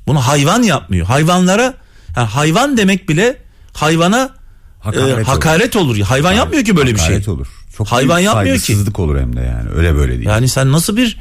Bunu 0.07 0.20
hayvan 0.20 0.62
yapmıyor. 0.62 1.07
Hayvanlara 1.07 1.74
ha, 2.14 2.35
hayvan 2.35 2.76
demek 2.76 3.09
bile 3.09 3.37
hayvana 3.72 4.35
Hakaret 4.81 5.11
e, 5.11 5.14
olur. 5.14 5.22
hakaret 5.24 5.76
olur. 5.76 5.98
Hayvan 5.98 6.33
yapmıyor 6.33 6.64
ki 6.64 6.76
böyle 6.76 6.90
bir 6.94 6.98
şey. 6.98 7.07
Hakaret 7.07 7.28
olur. 7.28 7.46
Çok 7.76 7.87
Hayvan 7.88 8.18
yapmıyor 8.18 8.59
ki. 8.59 8.76
olur 8.94 9.20
hem 9.20 9.37
de 9.37 9.40
yani. 9.40 9.70
Öyle 9.70 9.94
böyle 9.94 10.12
değil. 10.12 10.28
Yani 10.28 10.48
sen 10.48 10.72
nasıl 10.72 10.96
bir 10.96 11.20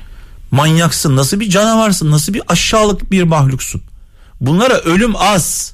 manyaksın, 0.52 1.16
nasıl 1.16 1.40
bir 1.40 1.50
canavarsın, 1.50 2.12
nasıl 2.12 2.34
bir 2.34 2.42
aşağılık 2.48 3.12
bir 3.12 3.24
mahluksun. 3.24 3.82
Bunlara 4.42 4.74
ölüm 4.74 5.16
az. 5.16 5.74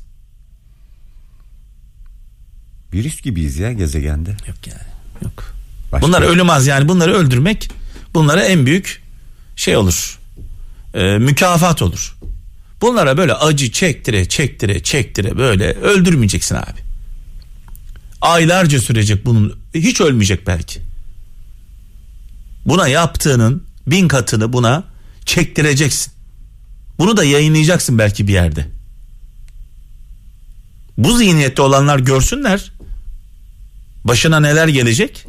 Virüs 2.93 3.21
gibiyiz 3.21 3.57
ya 3.57 3.71
gezegende. 3.71 4.29
Yok 4.29 4.67
yani. 4.67 4.88
Yok. 5.23 5.56
Başka- 5.91 6.08
Bunlar 6.08 6.21
ölüm 6.21 6.50
az 6.50 6.67
yani 6.67 6.88
bunları 6.88 7.13
öldürmek 7.13 7.69
bunlara 8.13 8.43
en 8.43 8.65
büyük 8.65 9.02
şey 9.56 9.78
olur. 9.78 10.19
Ee, 10.93 11.17
mükafat 11.17 11.82
olur. 11.82 12.17
Bunlara 12.82 13.17
böyle 13.17 13.34
acı 13.34 13.71
çektire 13.71 14.26
çektire 14.30 14.84
çektire 14.84 15.38
böyle 15.38 15.73
öldürmeyeceksin 15.73 16.56
abi. 16.56 16.80
Aylarca 18.21 18.82
sürecek 18.82 19.26
bunun 19.26 19.60
hiç 19.73 20.02
ölmeyecek 20.02 20.47
belki. 20.47 20.80
Buna 22.65 22.88
yaptığının 22.88 23.63
bin 23.88 24.08
katını 24.08 24.54
buna 24.54 24.84
çektireceksin. 25.26 26.13
Bunu 27.00 27.17
da 27.17 27.23
yayınlayacaksın 27.23 27.97
belki 27.97 28.28
bir 28.28 28.34
yerde. 28.34 28.67
Bu 30.97 31.17
zihniyette 31.17 31.62
olanlar 31.62 32.00
görsünler. 32.00 32.71
Başına 34.04 34.39
neler 34.39 34.67
gelecek? 34.67 35.26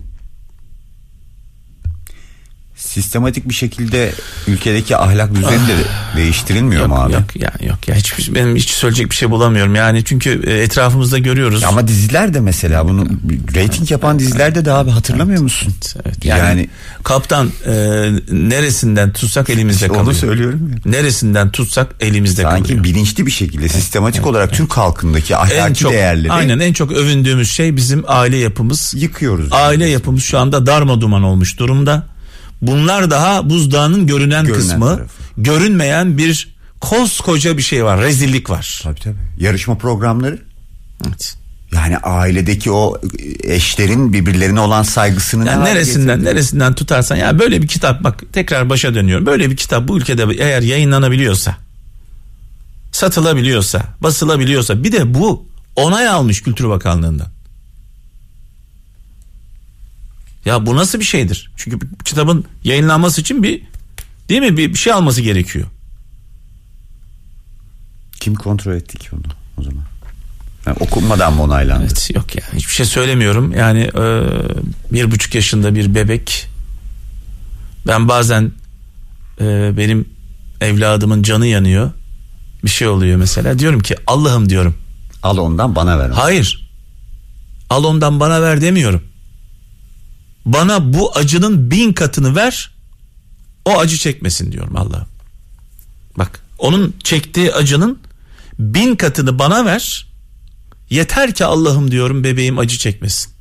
Sistematik 2.78 3.48
bir 3.48 3.54
şekilde 3.54 4.12
ülkedeki 4.46 4.96
ahlak 4.96 5.34
düzeni 5.34 5.68
de 5.68 5.74
değiştirilmiyor 6.16 6.80
Yok 6.82 6.90
mu 6.90 6.96
abi? 6.96 7.12
yok 7.12 7.22
yani 7.36 7.66
yok 7.68 7.88
ya 7.88 7.94
hiç 7.94 8.34
benim 8.34 8.56
hiç 8.56 8.70
söyleyecek 8.70 9.10
bir 9.10 9.14
şey 9.16 9.30
bulamıyorum 9.30 9.74
yani 9.74 10.04
çünkü 10.04 10.42
e, 10.46 10.62
etrafımızda 10.62 11.18
görüyoruz. 11.18 11.64
Ama 11.64 11.88
diziler 11.88 12.34
de 12.34 12.40
mesela 12.40 12.88
bunu 12.88 13.06
rating 13.56 13.90
yapan 13.90 14.18
dizilerde 14.18 14.64
de 14.64 14.72
abi 14.72 14.90
hatırlamıyor 14.90 15.42
musun? 15.42 15.74
Evet, 16.06 16.24
yani, 16.24 16.38
Yani- 16.40 16.68
kaptan 17.02 17.50
e, 17.66 17.72
neresinden 18.30 19.12
tutsak 19.12 19.50
elimizde 19.50 19.74
İşte 19.76 19.86
kalıyor. 19.88 20.04
onu 20.04 20.14
söylüyorum 20.14 20.70
ya. 20.72 20.92
Neresinden 20.92 21.50
tutsak 21.50 21.88
elimizde 22.00 22.42
Sanki 22.42 22.62
kalıyor. 22.68 22.84
bilinçli 22.84 23.26
bir 23.26 23.30
şekilde 23.30 23.68
sistematik 23.68 24.26
olarak 24.26 24.52
Türk 24.52 24.72
halkındaki 24.76 25.36
ahlaki 25.36 25.54
en 25.54 25.74
çok 25.74 25.92
değerleri 25.92 26.32
aynen 26.32 26.58
en 26.58 26.72
çok 26.72 26.92
övündüğümüz 26.92 27.50
şey 27.50 27.76
bizim 27.76 28.04
aile 28.06 28.36
yapımız. 28.36 28.94
yıkıyoruz. 28.96 29.48
Aile 29.52 29.86
yapımız 29.88 30.22
şu 30.22 30.38
anda 30.38 30.66
darma 30.66 31.00
duman 31.00 31.22
olmuş 31.22 31.58
durumda. 31.58 32.06
Bunlar 32.62 33.10
daha 33.10 33.50
buzdağının 33.50 34.06
görünen, 34.06 34.44
Görünen 34.44 34.58
kısmı. 34.60 34.96
tarafı. 34.96 35.12
Görünmeyen 35.38 36.18
bir 36.18 36.54
koskoca 36.80 37.56
bir 37.56 37.62
şey 37.62 37.84
var. 37.84 38.00
Rezillik 38.00 38.50
var. 38.50 38.80
Tabii 38.82 39.00
tabii. 39.00 39.16
Yarışma 39.40 39.78
programları 39.78 40.38
Evet. 41.08 41.36
yani 41.74 41.96
ailedeki 41.98 42.70
o 42.70 43.00
eşlerin 43.44 44.12
birbirlerine 44.12 44.60
olan 44.60 44.82
saygısını 44.82 45.46
Yani 45.46 45.64
neresinden 45.64 46.18
getirdi? 46.18 46.34
neresinden 46.34 46.74
tutarsan 46.74 47.16
ya 47.16 47.38
böyle 47.38 47.62
bir 47.62 47.66
kitap 47.68 48.04
bak 48.04 48.22
tekrar 48.32 48.70
başa 48.70 48.94
dönüyorum. 48.94 49.26
Böyle 49.26 49.50
bir 49.50 49.56
kitap 49.56 49.88
bu 49.88 49.98
ülkede 49.98 50.24
eğer 50.38 50.62
yayınlanabiliyorsa 50.62 51.56
satılabiliyorsa 52.92 53.82
basılabiliyorsa 54.00 54.84
bir 54.84 54.92
de 54.92 55.14
bu 55.14 55.46
onay 55.76 56.08
almış 56.08 56.42
Kültür 56.42 56.68
Bakanlığı'ndan. 56.68 57.26
Ya 60.48 60.66
bu 60.66 60.76
nasıl 60.76 61.00
bir 61.00 61.04
şeydir? 61.04 61.50
Çünkü 61.56 61.78
kitabın 62.04 62.44
yayınlanması 62.64 63.20
için 63.20 63.42
bir 63.42 63.62
değil 64.28 64.40
mi 64.40 64.56
bir, 64.56 64.68
bir 64.68 64.78
şey 64.78 64.92
alması 64.92 65.20
gerekiyor. 65.20 65.66
Kim 68.20 68.34
kontrol 68.34 68.74
etti 68.74 68.98
ki 68.98 69.08
onu 69.12 69.22
o 69.58 69.62
zaman? 69.62 69.84
Yani 70.66 70.76
okunmadan 70.80 71.34
mı 71.34 71.42
onaylandı? 71.42 71.84
Evet 71.84 72.10
yok 72.14 72.36
ya 72.36 72.42
hiçbir 72.54 72.72
şey 72.72 72.86
söylemiyorum. 72.86 73.52
Yani 73.52 73.80
e, 73.80 74.22
bir 74.92 75.10
buçuk 75.10 75.34
yaşında 75.34 75.74
bir 75.74 75.94
bebek 75.94 76.48
ben 77.86 78.08
bazen 78.08 78.52
e, 79.40 79.76
benim 79.76 80.08
evladımın 80.60 81.22
canı 81.22 81.46
yanıyor. 81.46 81.90
Bir 82.64 82.70
şey 82.70 82.88
oluyor 82.88 83.16
mesela 83.16 83.58
diyorum 83.58 83.80
ki 83.80 83.96
Allah'ım 84.06 84.48
diyorum. 84.48 84.74
Al 85.22 85.38
ondan 85.38 85.76
bana 85.76 85.98
ver. 85.98 86.10
Hayır 86.10 86.70
al 87.70 87.84
ondan 87.84 88.20
bana 88.20 88.42
ver 88.42 88.60
demiyorum. 88.60 89.02
Bana 90.52 90.92
bu 90.92 91.16
acının 91.16 91.70
bin 91.70 91.92
katını 91.92 92.36
ver 92.36 92.70
o 93.64 93.78
acı 93.78 93.96
çekmesin 93.98 94.52
diyorum 94.52 94.76
Allah'ım. 94.76 95.06
Bak 96.18 96.40
onun 96.58 96.94
çektiği 97.04 97.52
acının 97.52 97.98
bin 98.58 98.96
katını 98.96 99.38
bana 99.38 99.64
ver. 99.64 100.06
Yeter 100.90 101.34
ki 101.34 101.44
Allah'ım 101.44 101.90
diyorum 101.90 102.24
bebeğim 102.24 102.58
acı 102.58 102.78
çekmesin. 102.78 103.32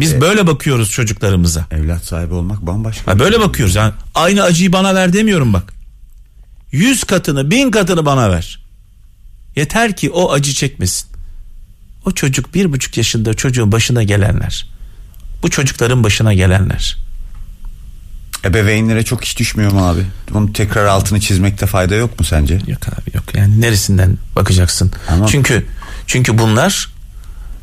Biz 0.00 0.12
E, 0.12 0.20
böyle 0.20 0.46
bakıyoruz 0.46 0.90
çocuklarımıza. 0.90 1.66
evlat 1.70 2.04
sahibi 2.04 2.34
olmak 2.34 2.66
bambaşka. 2.66 3.12
Ha, 3.12 3.18
böyle 3.18 3.40
bakıyoruz. 3.40 3.74
Yani 3.74 3.92
aynı 4.14 4.42
acıyı 4.42 4.72
bana 4.72 4.94
ver 4.94 5.12
demiyorum 5.12 5.52
bak. 5.52 5.72
Yüz 6.72 7.04
katını, 7.04 7.50
bin 7.50 7.70
katını 7.70 8.06
bana 8.06 8.30
ver. 8.30 8.64
Yeter 9.56 9.96
ki 9.96 10.10
o 10.10 10.32
acı 10.32 10.52
çekmesin. 10.52 11.13
O 12.06 12.10
çocuk 12.10 12.54
bir 12.54 12.72
buçuk 12.72 12.96
yaşında 12.96 13.34
çocuğun 13.34 13.72
başına 13.72 14.02
gelenler. 14.02 14.66
Bu 15.42 15.50
çocukların 15.50 16.04
başına 16.04 16.34
gelenler. 16.34 16.96
Ebeveynlere 18.44 19.02
çok 19.02 19.24
iş 19.24 19.38
düşmüyor 19.38 19.72
mu 19.72 19.86
abi? 19.88 20.00
Onun 20.34 20.46
tekrar 20.46 20.84
altını 20.86 21.20
çizmekte 21.20 21.66
fayda 21.66 21.94
yok 21.94 22.18
mu 22.20 22.26
sence? 22.26 22.54
Yok 22.54 22.88
abi 22.88 23.16
yok 23.16 23.24
yani 23.34 23.60
neresinden 23.60 24.18
bakacaksın. 24.36 24.92
Ama- 25.08 25.26
Çünkü 25.26 25.66
çünkü 26.06 26.38
bunlar 26.38 26.88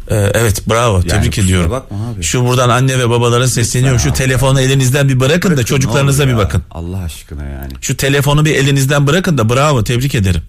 e, 0.10 0.16
evet 0.16 0.70
bravo 0.70 1.02
tebrik 1.02 1.26
kusura 1.32 1.46
ediyorum. 1.46 1.72
bakma 1.72 1.98
abi. 2.10 2.24
Şu 2.24 2.46
buradan 2.46 2.70
anne 2.70 3.00
ve 3.00 3.10
babalara 3.10 3.48
sesleniyorum. 3.48 4.00
Şu 4.00 4.10
abi. 4.10 4.18
telefonu 4.18 4.62
elinizden 4.62 5.10
bir 5.10 5.20
bırakın, 5.20 5.50
da 5.50 5.54
Bırakın, 5.56 5.64
çocuklarınıza 5.76 6.26
ne 6.26 6.32
bir 6.32 6.38
bakın. 6.38 6.64
Allah 6.72 6.98
aşkına 6.98 7.44
yani. 7.44 7.74
Şu 7.82 7.98
telefonu 7.98 8.46
bir 8.46 8.56
elinizden 8.56 9.08
bırakın 9.08 9.38
da 9.38 9.50
bravo 9.50 9.84
tebrik 9.84 10.16
ederim. 10.16 10.42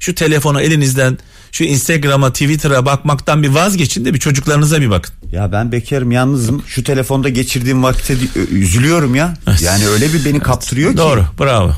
Şu 0.00 0.14
telefonu 0.14 0.60
elinizden 0.60 1.18
şu 1.52 1.64
Instagram'a, 1.64 2.32
Twitter'a 2.32 2.86
bakmaktan 2.86 3.42
bir 3.42 3.48
vazgeçin 3.48 4.04
de 4.04 4.14
bir 4.14 4.18
çocuklarınıza 4.18 4.80
bir 4.80 4.90
bakın. 4.90 5.14
Ya 5.32 5.52
ben 5.52 5.72
bekarım 5.72 6.12
yalnızım. 6.12 6.62
Şu 6.66 6.84
telefonda 6.84 7.28
geçirdiğim 7.28 7.82
vakitte 7.82 8.20
di- 8.20 8.38
üzülüyorum 8.50 9.14
ya. 9.14 9.34
Yani 9.64 9.86
öyle 9.88 10.12
bir 10.12 10.24
beni 10.24 10.40
kaptırıyor 10.40 10.90
ki. 10.92 10.96
Doğru, 10.96 11.24
bravo. 11.40 11.72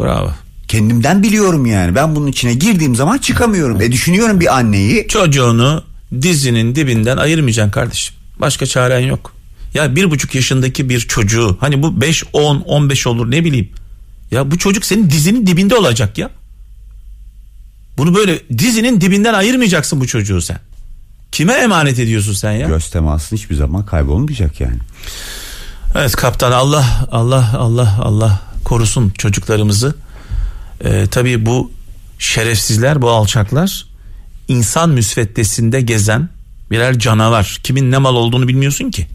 Bravo. 0.00 0.32
Kendimden 0.68 1.22
biliyorum 1.22 1.66
yani. 1.66 1.94
Ben 1.94 2.16
bunun 2.16 2.26
içine 2.26 2.54
girdiğim 2.54 2.94
zaman 2.94 3.18
çıkamıyorum. 3.18 3.80
E 3.80 3.92
düşünüyorum 3.92 4.40
bir 4.40 4.56
anneyi. 4.56 5.08
Çocuğunu 5.08 5.84
dizinin 6.22 6.74
dibinden 6.74 7.16
ayırmayacaksın 7.16 7.70
kardeşim. 7.70 8.14
Başka 8.40 8.66
çaren 8.66 8.98
yok. 9.00 9.32
Ya 9.74 9.96
bir 9.96 10.10
buçuk 10.10 10.34
yaşındaki 10.34 10.88
bir 10.88 11.00
çocuğu 11.00 11.56
hani 11.60 11.82
bu 11.82 12.00
5, 12.00 12.24
10, 12.32 12.56
15 12.60 13.06
olur 13.06 13.30
ne 13.30 13.44
bileyim. 13.44 13.68
Ya 14.30 14.50
bu 14.50 14.58
çocuk 14.58 14.84
senin 14.84 15.10
dizinin 15.10 15.46
dibinde 15.46 15.76
olacak 15.76 16.18
ya. 16.18 16.30
Bunu 18.02 18.14
böyle 18.14 18.42
dizinin 18.58 19.00
dibinden 19.00 19.34
ayırmayacaksın 19.34 20.00
bu 20.00 20.06
çocuğu 20.06 20.42
sen. 20.42 20.58
Kime 21.32 21.52
emanet 21.52 21.98
ediyorsun 21.98 22.32
sen 22.32 22.52
ya? 22.52 22.68
Göz 22.68 22.90
temasın 22.90 23.36
hiçbir 23.36 23.54
zaman 23.54 23.86
kaybolmayacak 23.86 24.60
yani. 24.60 24.78
Evet 25.94 26.12
kaptan 26.16 26.52
Allah 26.52 27.08
Allah 27.12 27.54
Allah 27.58 27.96
Allah 28.00 28.40
korusun 28.64 29.10
çocuklarımızı. 29.10 29.96
Ee, 30.84 31.06
tabii 31.10 31.46
bu 31.46 31.72
şerefsizler 32.18 33.02
bu 33.02 33.10
alçaklar 33.10 33.86
insan 34.48 34.90
müsveddesinde 34.90 35.80
gezen 35.80 36.28
birer 36.70 36.98
canavar. 36.98 37.60
Kimin 37.62 37.90
ne 37.90 37.98
mal 37.98 38.14
olduğunu 38.14 38.48
bilmiyorsun 38.48 38.90
ki. 38.90 39.06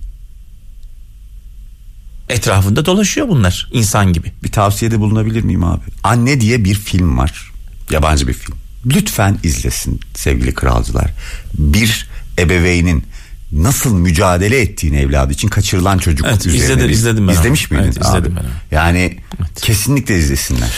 Etrafında 2.30 2.86
dolaşıyor 2.86 3.28
bunlar 3.28 3.70
insan 3.72 4.14
gibi. 4.14 4.32
Bir 4.44 4.52
tavsiyede 4.52 5.00
bulunabilir 5.00 5.44
miyim 5.44 5.64
abi? 5.64 5.86
Anne 6.04 6.42
diye 6.42 6.64
bir 6.64 6.76
film 6.76 7.18
var. 7.18 7.52
Yabancı 7.92 8.28
bir 8.28 8.34
film. 8.34 8.67
Lütfen 8.96 9.38
izlesin 9.44 10.00
sevgili 10.16 10.54
kralcılar. 10.54 11.12
Bir 11.54 12.08
ebeveynin 12.40 13.04
nasıl 13.52 13.94
mücadele 13.96 14.60
ettiğini 14.62 14.98
evladı 14.98 15.34
için 15.34 15.48
kaçırılan 15.48 15.98
çocuk 15.98 16.28
Evet, 16.30 16.46
üzerine. 16.46 16.64
izledim- 16.84 16.90
izledim 16.92 17.28
ben 17.28 17.34
İzlemiş 17.34 17.72
miydin 17.72 17.84
Evet, 17.86 17.98
izledim 18.06 18.38
abi? 18.38 18.44
ben. 18.72 18.76
Yani 18.78 19.18
kesinlikle 19.62 20.18
izlesinler. 20.18 20.70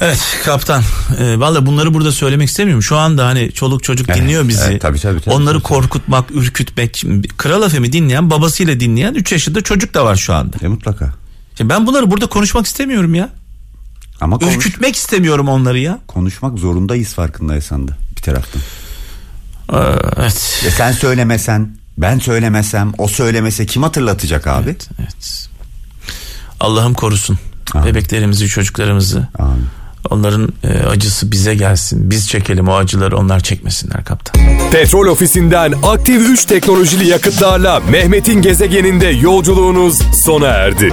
Evet 0.00 0.20
kaptan 0.44 0.82
e, 1.20 1.40
valla 1.40 1.66
bunları 1.66 1.94
burada 1.94 2.12
söylemek 2.12 2.48
istemiyorum. 2.48 2.82
Şu 2.82 2.96
anda 2.96 3.26
hani 3.26 3.52
çoluk 3.52 3.82
çocuk 3.84 4.08
Evet, 4.08 4.20
dinliyor 4.20 4.48
bizi. 4.48 4.64
evet, 4.64 4.80
tabii, 4.82 4.98
tabii, 5.00 5.20
tabii, 5.20 5.34
Onları 5.34 5.54
tabii, 5.54 5.62
korkutmak, 5.62 6.30
ürkütmek. 6.30 7.04
Kral 7.36 7.68
FM'i 7.68 7.92
dinleyen 7.92 8.30
babasıyla 8.30 8.80
dinleyen 8.80 9.14
3 9.14 9.32
yaşında 9.32 9.60
çocuk 9.60 9.94
da 9.94 10.04
var 10.04 10.16
şu 10.16 10.34
anda. 10.34 10.56
E 10.62 10.68
mutlaka. 10.68 11.12
Şimdi 11.58 11.70
ben 11.70 11.86
bunları 11.86 12.10
burada 12.10 12.26
konuşmak 12.26 12.66
istemiyorum 12.66 13.14
ya. 13.14 13.30
Ama 14.20 14.38
konuş- 14.38 14.56
Ürkütmek 14.56 14.96
istemiyorum 14.96 15.48
onları 15.48 15.78
ya. 15.78 15.98
konuşmak 16.08 16.58
zorundayız 16.58 17.14
farkındaysan 17.14 17.88
da 17.88 17.92
bir 18.16 18.22
taraftan. 18.22 18.62
Ee, 19.72 19.76
evet. 20.16 20.62
E 20.66 20.70
sen 20.70 20.92
söylemesen, 20.92 21.76
ben 21.98 22.18
söylemesem, 22.18 22.92
o 22.98 23.08
söylemese 23.08 23.66
kim 23.66 23.82
hatırlatacak 23.82 24.46
abi? 24.46 24.64
Evet, 24.68 24.88
evet. 25.00 25.48
Allah'ım 26.60 26.94
korusun 26.94 27.38
Amin. 27.74 27.86
bebeklerimizi, 27.86 28.48
çocuklarımızı. 28.48 29.28
Amin. 29.38 29.66
Onların 30.10 30.52
e, 30.64 30.68
acısı 30.86 31.32
bize 31.32 31.54
gelsin. 31.54 32.10
Biz 32.10 32.28
çekelim 32.28 32.68
o 32.68 32.74
acıları 32.76 33.16
onlar 33.18 33.40
çekmesinler 33.40 34.04
kaptan. 34.04 34.42
Petrol 34.72 35.06
ofisinden 35.06 35.74
aktif 35.82 36.28
3 36.30 36.44
teknolojili 36.44 37.06
yakıtlarla 37.08 37.80
Mehmet'in 37.80 38.42
gezegeninde 38.42 39.06
yolculuğunuz 39.06 39.98
sona 40.24 40.46
erdi. 40.46 40.92